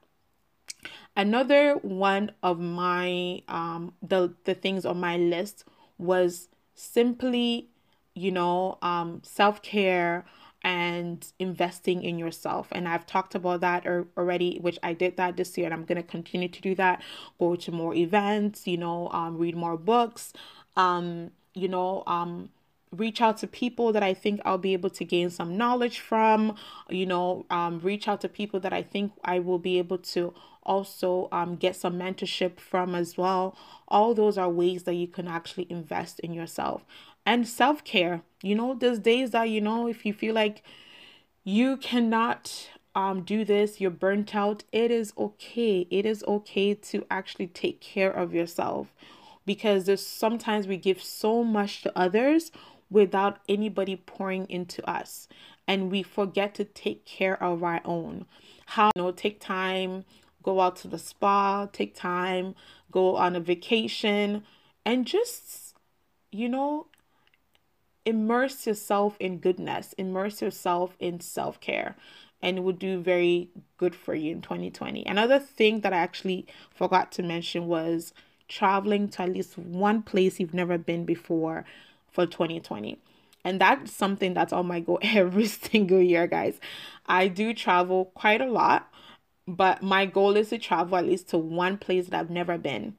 Another 1.16 1.76
one 1.76 2.32
of 2.42 2.60
my 2.60 3.42
um 3.48 3.94
the 4.02 4.34
the 4.46 4.54
things 4.54 4.86
on 4.86 5.00
my 5.00 5.18
list 5.18 5.66
was 5.98 6.48
simply, 6.76 7.68
you 8.16 8.32
know, 8.32 8.78
um 8.82 9.22
self-care 9.24 10.26
and 10.64 11.34
investing 11.40 12.04
in 12.04 12.20
yourself. 12.20 12.68
And 12.72 12.88
I've 12.88 13.06
talked 13.06 13.34
about 13.34 13.62
that 13.62 13.88
or, 13.88 14.08
already, 14.16 14.60
which 14.60 14.78
I 14.84 14.94
did 14.94 15.18
that 15.18 15.36
this 15.36 15.58
year 15.58 15.66
and 15.66 15.74
I'm 15.74 15.86
going 15.86 15.96
to 16.02 16.08
continue 16.08 16.48
to 16.50 16.62
do 16.62 16.76
that. 16.76 17.02
Go 17.40 17.56
to 17.56 17.72
more 17.72 17.96
events, 17.96 18.68
you 18.68 18.78
know, 18.78 19.10
um, 19.10 19.38
read 19.38 19.56
more 19.56 19.76
books, 19.76 20.34
um, 20.76 21.32
you 21.56 21.68
know, 21.68 22.04
um, 22.06 22.50
reach 22.96 23.22
out 23.22 23.38
to 23.38 23.48
people 23.48 23.92
that 23.94 24.04
I 24.04 24.14
think 24.14 24.40
I'll 24.46 24.58
be 24.60 24.74
able 24.74 24.92
to 24.92 25.04
gain 25.06 25.32
some 25.32 25.58
knowledge 25.58 26.00
from, 26.00 26.56
you 26.90 27.06
know, 27.08 27.46
um, 27.50 27.80
reach 27.80 28.08
out 28.08 28.22
to 28.22 28.30
people 28.30 28.60
that 28.60 28.74
I 28.74 28.84
think 28.84 29.14
I 29.24 29.40
will 29.40 29.60
be 29.60 29.80
able 29.80 29.98
to 29.98 30.34
also 30.64 31.28
um, 31.32 31.56
get 31.56 31.76
some 31.76 31.98
mentorship 31.98 32.60
from 32.60 32.96
as 32.96 33.18
well. 33.18 33.56
All 33.88 34.14
those 34.14 34.38
are 34.38 34.50
ways 34.50 34.84
that 34.84 34.96
you 34.96 35.08
can 35.08 35.28
actually 35.28 35.68
invest 35.70 36.20
in 36.20 36.34
yourself. 36.34 36.84
And 37.26 37.48
self 37.48 37.84
care, 37.84 38.22
you 38.42 38.56
know, 38.56 38.74
there's 38.74 39.00
days 39.00 39.32
that, 39.32 39.50
you 39.50 39.62
know, 39.62 39.88
if 39.88 40.06
you 40.06 40.14
feel 40.14 40.36
like 40.36 40.64
you 41.44 41.78
cannot 41.78 42.70
um 42.94 43.22
do 43.22 43.46
this 43.46 43.80
you're 43.80 43.90
burnt 43.90 44.36
out 44.36 44.66
it 44.74 44.92
is 44.92 45.14
okay 45.18 45.88
it 45.90 46.06
is 46.06 46.26
okay 46.28 46.74
to 46.74 47.06
actually 47.10 47.48
take 47.48 47.80
care 47.80 48.12
of 48.12 48.34
yourself 48.34 48.94
because 49.46 49.86
there's 49.86 50.06
sometimes 50.06 50.68
we 50.68 50.78
give 50.78 51.02
so 51.02 51.44
much 51.44 51.82
to 51.82 51.98
others 51.98 52.52
without 52.90 53.40
anybody 53.48 53.96
pouring 53.96 54.46
into 54.50 54.88
us. 54.88 55.28
And 55.68 55.90
we 55.90 56.04
forget 56.04 56.54
to 56.56 56.66
take 56.66 57.06
care 57.06 57.42
of 57.42 57.64
our 57.64 57.80
own. 57.86 58.26
How, 58.68 58.92
you 58.96 59.02
know, 59.02 59.12
take 59.12 59.40
time, 59.40 60.06
go 60.44 60.62
out 60.62 60.76
to 60.78 60.88
the 60.88 60.98
spa, 60.98 61.68
take 61.72 61.96
time, 61.96 62.56
go 62.92 63.16
on 63.16 63.36
a 63.36 63.40
vacation, 63.40 64.44
and 64.86 65.06
just, 65.06 65.76
you 66.32 66.50
know, 66.50 66.88
immerse 68.06 68.66
yourself 68.66 69.16
in 69.20 69.38
goodness, 69.38 69.94
immerse 69.98 70.42
yourself 70.42 70.96
in 71.00 71.20
self 71.20 71.60
care, 71.60 71.96
and 72.42 72.58
it 72.58 72.62
would 72.62 72.80
do 72.80 73.00
very 73.00 73.50
good 73.78 73.96
for 73.96 74.16
you 74.16 74.32
in 74.32 74.42
2020. 74.42 75.06
Another 75.06 75.40
thing 75.40 75.82
that 75.82 75.94
I 75.94 75.98
actually 75.98 76.48
forgot 76.74 77.12
to 77.14 77.24
mention 77.24 77.68
was 77.68 78.14
traveling 78.48 79.08
to 79.08 79.24
at 79.24 79.34
least 79.34 79.58
one 79.58 80.02
place 80.02 80.40
you've 80.40 80.54
never 80.54 80.78
been 80.78 81.06
before 81.06 81.66
for 82.12 82.26
2020. 82.26 83.00
And 83.44 83.60
that's 83.60 83.92
something 83.92 84.34
that's 84.34 84.54
on 84.54 84.68
my 84.68 84.80
go 84.80 85.00
every 85.02 85.48
single 85.48 86.02
year, 86.02 86.28
guys. 86.28 86.60
I 87.06 87.28
do 87.28 87.54
travel 87.54 88.06
quite 88.14 88.42
a 88.42 88.52
lot, 88.52 88.91
but 89.48 89.82
my 89.82 90.06
goal 90.06 90.36
is 90.36 90.50
to 90.50 90.58
travel 90.58 90.98
at 90.98 91.06
least 91.06 91.30
to 91.30 91.38
one 91.38 91.78
place 91.78 92.08
that 92.08 92.20
I've 92.20 92.30
never 92.30 92.58
been. 92.58 92.96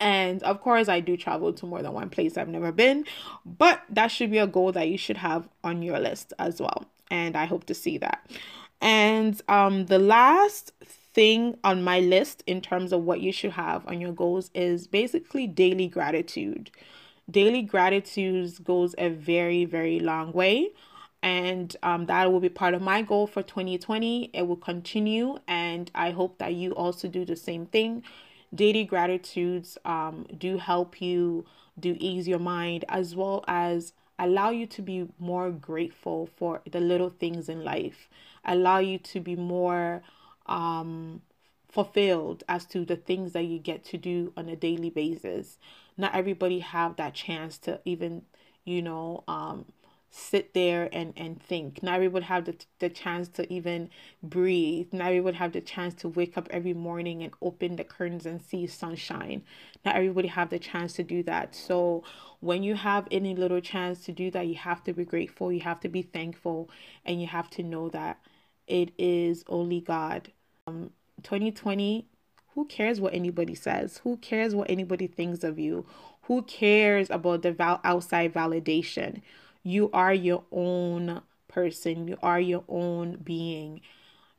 And 0.00 0.42
of 0.42 0.60
course, 0.60 0.88
I 0.88 0.98
do 0.98 1.16
travel 1.16 1.52
to 1.52 1.66
more 1.66 1.80
than 1.80 1.92
one 1.92 2.10
place 2.10 2.36
I've 2.36 2.48
never 2.48 2.72
been, 2.72 3.04
but 3.46 3.82
that 3.88 4.08
should 4.08 4.32
be 4.32 4.38
a 4.38 4.48
goal 4.48 4.72
that 4.72 4.88
you 4.88 4.98
should 4.98 5.18
have 5.18 5.48
on 5.62 5.82
your 5.82 6.00
list 6.00 6.32
as 6.40 6.60
well. 6.60 6.86
And 7.10 7.36
I 7.36 7.44
hope 7.44 7.64
to 7.66 7.74
see 7.74 7.98
that. 7.98 8.28
And 8.80 9.40
um, 9.48 9.86
the 9.86 10.00
last 10.00 10.72
thing 11.14 11.56
on 11.62 11.84
my 11.84 12.00
list 12.00 12.42
in 12.48 12.60
terms 12.60 12.92
of 12.92 13.04
what 13.04 13.20
you 13.20 13.30
should 13.30 13.52
have 13.52 13.86
on 13.86 14.00
your 14.00 14.12
goals 14.12 14.50
is 14.54 14.88
basically 14.88 15.46
daily 15.46 15.86
gratitude. 15.86 16.70
Daily 17.30 17.62
gratitude 17.62 18.52
goes 18.64 18.94
a 18.98 19.08
very, 19.08 19.64
very 19.64 20.00
long 20.00 20.32
way. 20.32 20.70
And 21.22 21.74
um, 21.82 22.06
that 22.06 22.32
will 22.32 22.40
be 22.40 22.48
part 22.48 22.74
of 22.74 22.82
my 22.82 23.02
goal 23.02 23.26
for 23.26 23.42
2020. 23.42 24.30
It 24.32 24.46
will 24.46 24.56
continue. 24.56 25.38
And 25.46 25.90
I 25.94 26.10
hope 26.10 26.38
that 26.38 26.54
you 26.54 26.72
also 26.72 27.08
do 27.08 27.24
the 27.24 27.36
same 27.36 27.66
thing 27.66 28.02
daily 28.54 28.84
gratitudes 28.84 29.78
um, 29.84 30.26
do 30.36 30.58
help 30.58 31.00
you 31.00 31.44
do 31.78 31.96
ease 31.98 32.28
your 32.28 32.38
mind 32.38 32.84
as 32.88 33.16
well 33.16 33.44
as 33.48 33.92
allow 34.18 34.50
you 34.50 34.66
to 34.66 34.82
be 34.82 35.08
more 35.18 35.50
grateful 35.50 36.26
for 36.36 36.60
the 36.70 36.80
little 36.80 37.08
things 37.08 37.48
in 37.48 37.64
life 37.64 38.08
allow 38.44 38.78
you 38.78 38.98
to 38.98 39.20
be 39.20 39.34
more 39.34 40.02
um, 40.46 41.22
fulfilled 41.68 42.44
as 42.48 42.66
to 42.66 42.84
the 42.84 42.96
things 42.96 43.32
that 43.32 43.44
you 43.44 43.58
get 43.58 43.84
to 43.84 43.96
do 43.96 44.32
on 44.36 44.48
a 44.48 44.56
daily 44.56 44.90
basis 44.90 45.58
not 45.96 46.14
everybody 46.14 46.58
have 46.58 46.96
that 46.96 47.14
chance 47.14 47.56
to 47.56 47.80
even 47.84 48.22
you 48.64 48.82
know 48.82 49.24
um, 49.26 49.64
sit 50.14 50.52
there 50.52 50.90
and, 50.92 51.14
and 51.16 51.42
think. 51.42 51.80
We 51.82 52.06
would 52.06 52.24
have 52.24 52.44
the, 52.44 52.54
the 52.78 52.90
chance 52.90 53.28
to 53.30 53.50
even 53.52 53.88
breathe. 54.22 54.88
We 54.92 55.20
would 55.20 55.36
have 55.36 55.52
the 55.52 55.62
chance 55.62 55.94
to 56.02 56.08
wake 56.08 56.36
up 56.36 56.48
every 56.50 56.74
morning 56.74 57.22
and 57.22 57.32
open 57.40 57.76
the 57.76 57.84
curtains 57.84 58.26
and 58.26 58.40
see 58.40 58.66
sunshine. 58.66 59.42
Not 59.84 59.96
everybody 59.96 60.28
have 60.28 60.50
the 60.50 60.58
chance 60.58 60.92
to 60.94 61.02
do 61.02 61.22
that. 61.24 61.54
So 61.54 62.04
when 62.40 62.62
you 62.62 62.74
have 62.74 63.08
any 63.10 63.34
little 63.34 63.60
chance 63.60 64.04
to 64.04 64.12
do 64.12 64.30
that, 64.32 64.46
you 64.46 64.54
have 64.56 64.84
to 64.84 64.92
be 64.92 65.04
grateful, 65.04 65.50
you 65.50 65.60
have 65.60 65.80
to 65.80 65.88
be 65.88 66.02
thankful, 66.02 66.68
and 67.06 67.20
you 67.20 67.26
have 67.26 67.48
to 67.50 67.62
know 67.62 67.88
that 67.88 68.18
it 68.66 68.92
is 68.98 69.44
only 69.48 69.80
God. 69.80 70.30
Um 70.66 70.90
2020 71.22 72.06
who 72.54 72.66
cares 72.66 73.00
what 73.00 73.14
anybody 73.14 73.54
says? 73.54 73.98
Who 74.04 74.18
cares 74.18 74.54
what 74.54 74.68
anybody 74.70 75.06
thinks 75.06 75.42
of 75.42 75.58
you? 75.58 75.86
Who 76.22 76.42
cares 76.42 77.08
about 77.10 77.42
the 77.42 77.52
val- 77.52 77.80
outside 77.82 78.34
validation? 78.34 79.22
You 79.62 79.90
are 79.92 80.14
your 80.14 80.44
own 80.50 81.22
person, 81.48 82.08
you 82.08 82.16
are 82.22 82.40
your 82.40 82.64
own 82.68 83.18
being. 83.22 83.80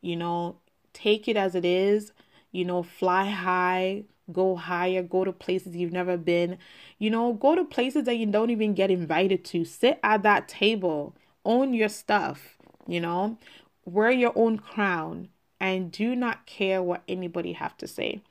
You 0.01 0.17
know, 0.17 0.57
take 0.93 1.27
it 1.27 1.37
as 1.37 1.55
it 1.55 1.65
is, 1.65 2.11
you 2.51 2.65
know, 2.65 2.83
fly 2.83 3.29
high, 3.29 4.03
go 4.31 4.55
higher, 4.55 5.01
go 5.03 5.23
to 5.23 5.31
places 5.31 5.75
you've 5.75 5.91
never 5.91 6.17
been, 6.17 6.57
you 6.97 7.09
know, 7.09 7.33
go 7.33 7.55
to 7.55 7.63
places 7.63 8.03
that 8.05 8.15
you 8.15 8.25
don't 8.25 8.49
even 8.49 8.73
get 8.73 8.91
invited 8.91 9.43
to. 9.45 9.65
Sit 9.65 9.99
at 10.03 10.23
that 10.23 10.47
table, 10.47 11.15
own 11.45 11.73
your 11.73 11.89
stuff, 11.89 12.57
you 12.87 12.99
know, 12.99 13.37
wear 13.85 14.11
your 14.11 14.33
own 14.35 14.57
crown, 14.57 15.29
and 15.59 15.91
do 15.91 16.15
not 16.15 16.45
care 16.45 16.81
what 16.81 17.03
anybody 17.07 17.53
have 17.53 17.77
to 17.77 17.87
say. 17.87 18.21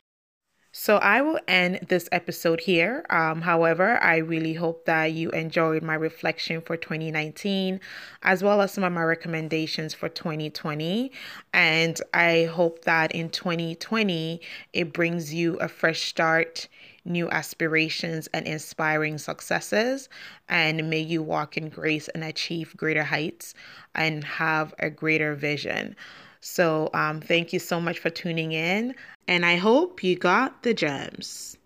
So 0.75 0.97
I 0.97 1.21
will 1.21 1.39
end 1.47 1.81
this 1.89 2.09
episode 2.13 2.61
here. 2.61 3.05
Um, 3.11 3.43
however, 3.43 4.03
I 4.03 4.17
really 4.17 4.55
hope 4.55 4.87
that 4.87 5.13
you 5.13 5.29
enjoyed 5.31 5.83
my 5.83 5.95
reflection 5.95 6.63
for 6.63 6.79
2019, 6.79 7.79
as 8.23 8.43
well 8.43 8.63
as 8.63 8.73
some 8.73 8.83
of 8.83 8.91
my 8.91 9.03
recommendations 9.03 9.93
for 9.93 10.09
2020. 10.09 11.13
And 11.53 12.01
I 12.15 12.45
hope 12.45 12.87
that 12.87 13.13
in 13.13 13.29
2020, 13.29 14.41
it 14.73 14.95
brings 14.95 15.35
you 15.35 15.57
a 15.57 15.69
fresh 15.69 16.05
start, 16.05 16.69
new 17.05 17.29
aspirations, 17.29 18.29
and 18.29 18.47
inspiring 18.47 19.19
successes. 19.19 20.09
And 20.49 20.89
may 20.89 21.01
you 21.01 21.23
walk 21.23 21.59
in 21.59 21.69
grace 21.69 22.09
and 22.09 22.25
achieve 22.25 22.75
greater 22.79 23.05
heights 23.05 23.53
and 23.95 24.25
have 24.25 24.73
a 24.79 24.89
greater 24.89 25.35
vision. 25.35 25.97
So, 26.45 26.91
um, 26.93 27.21
thank 27.21 27.53
you 27.53 27.61
so 27.61 27.81
much 27.81 28.01
for 28.01 28.11
tuning 28.11 28.51
in, 28.51 28.97
and 29.29 29.47
I 29.47 29.55
hope 29.55 30.03
you 30.03 30.17
got 30.17 30.65
the 30.65 30.75
gems. 30.75 31.57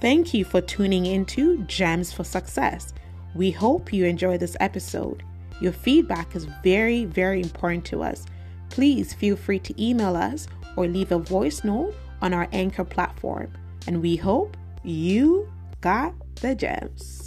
Thank 0.00 0.32
you 0.32 0.46
for 0.46 0.62
tuning 0.62 1.04
into 1.04 1.58
Gems 1.64 2.10
for 2.10 2.24
Success. 2.24 2.94
We 3.34 3.50
hope 3.50 3.92
you 3.92 4.06
enjoy 4.06 4.38
this 4.38 4.56
episode. 4.60 5.22
Your 5.60 5.72
feedback 5.72 6.34
is 6.34 6.46
very, 6.64 7.04
very 7.04 7.42
important 7.42 7.84
to 7.86 8.02
us. 8.02 8.24
Please 8.70 9.12
feel 9.12 9.36
free 9.36 9.58
to 9.58 9.82
email 9.82 10.16
us 10.16 10.48
or 10.74 10.86
leave 10.86 11.12
a 11.12 11.18
voice 11.18 11.64
note 11.64 11.94
on 12.22 12.32
our 12.32 12.48
Anchor 12.52 12.84
platform. 12.84 13.52
And 13.86 14.00
we 14.00 14.16
hope 14.16 14.56
you 14.82 15.52
got 15.82 16.14
the 16.36 16.54
gems. 16.54 17.21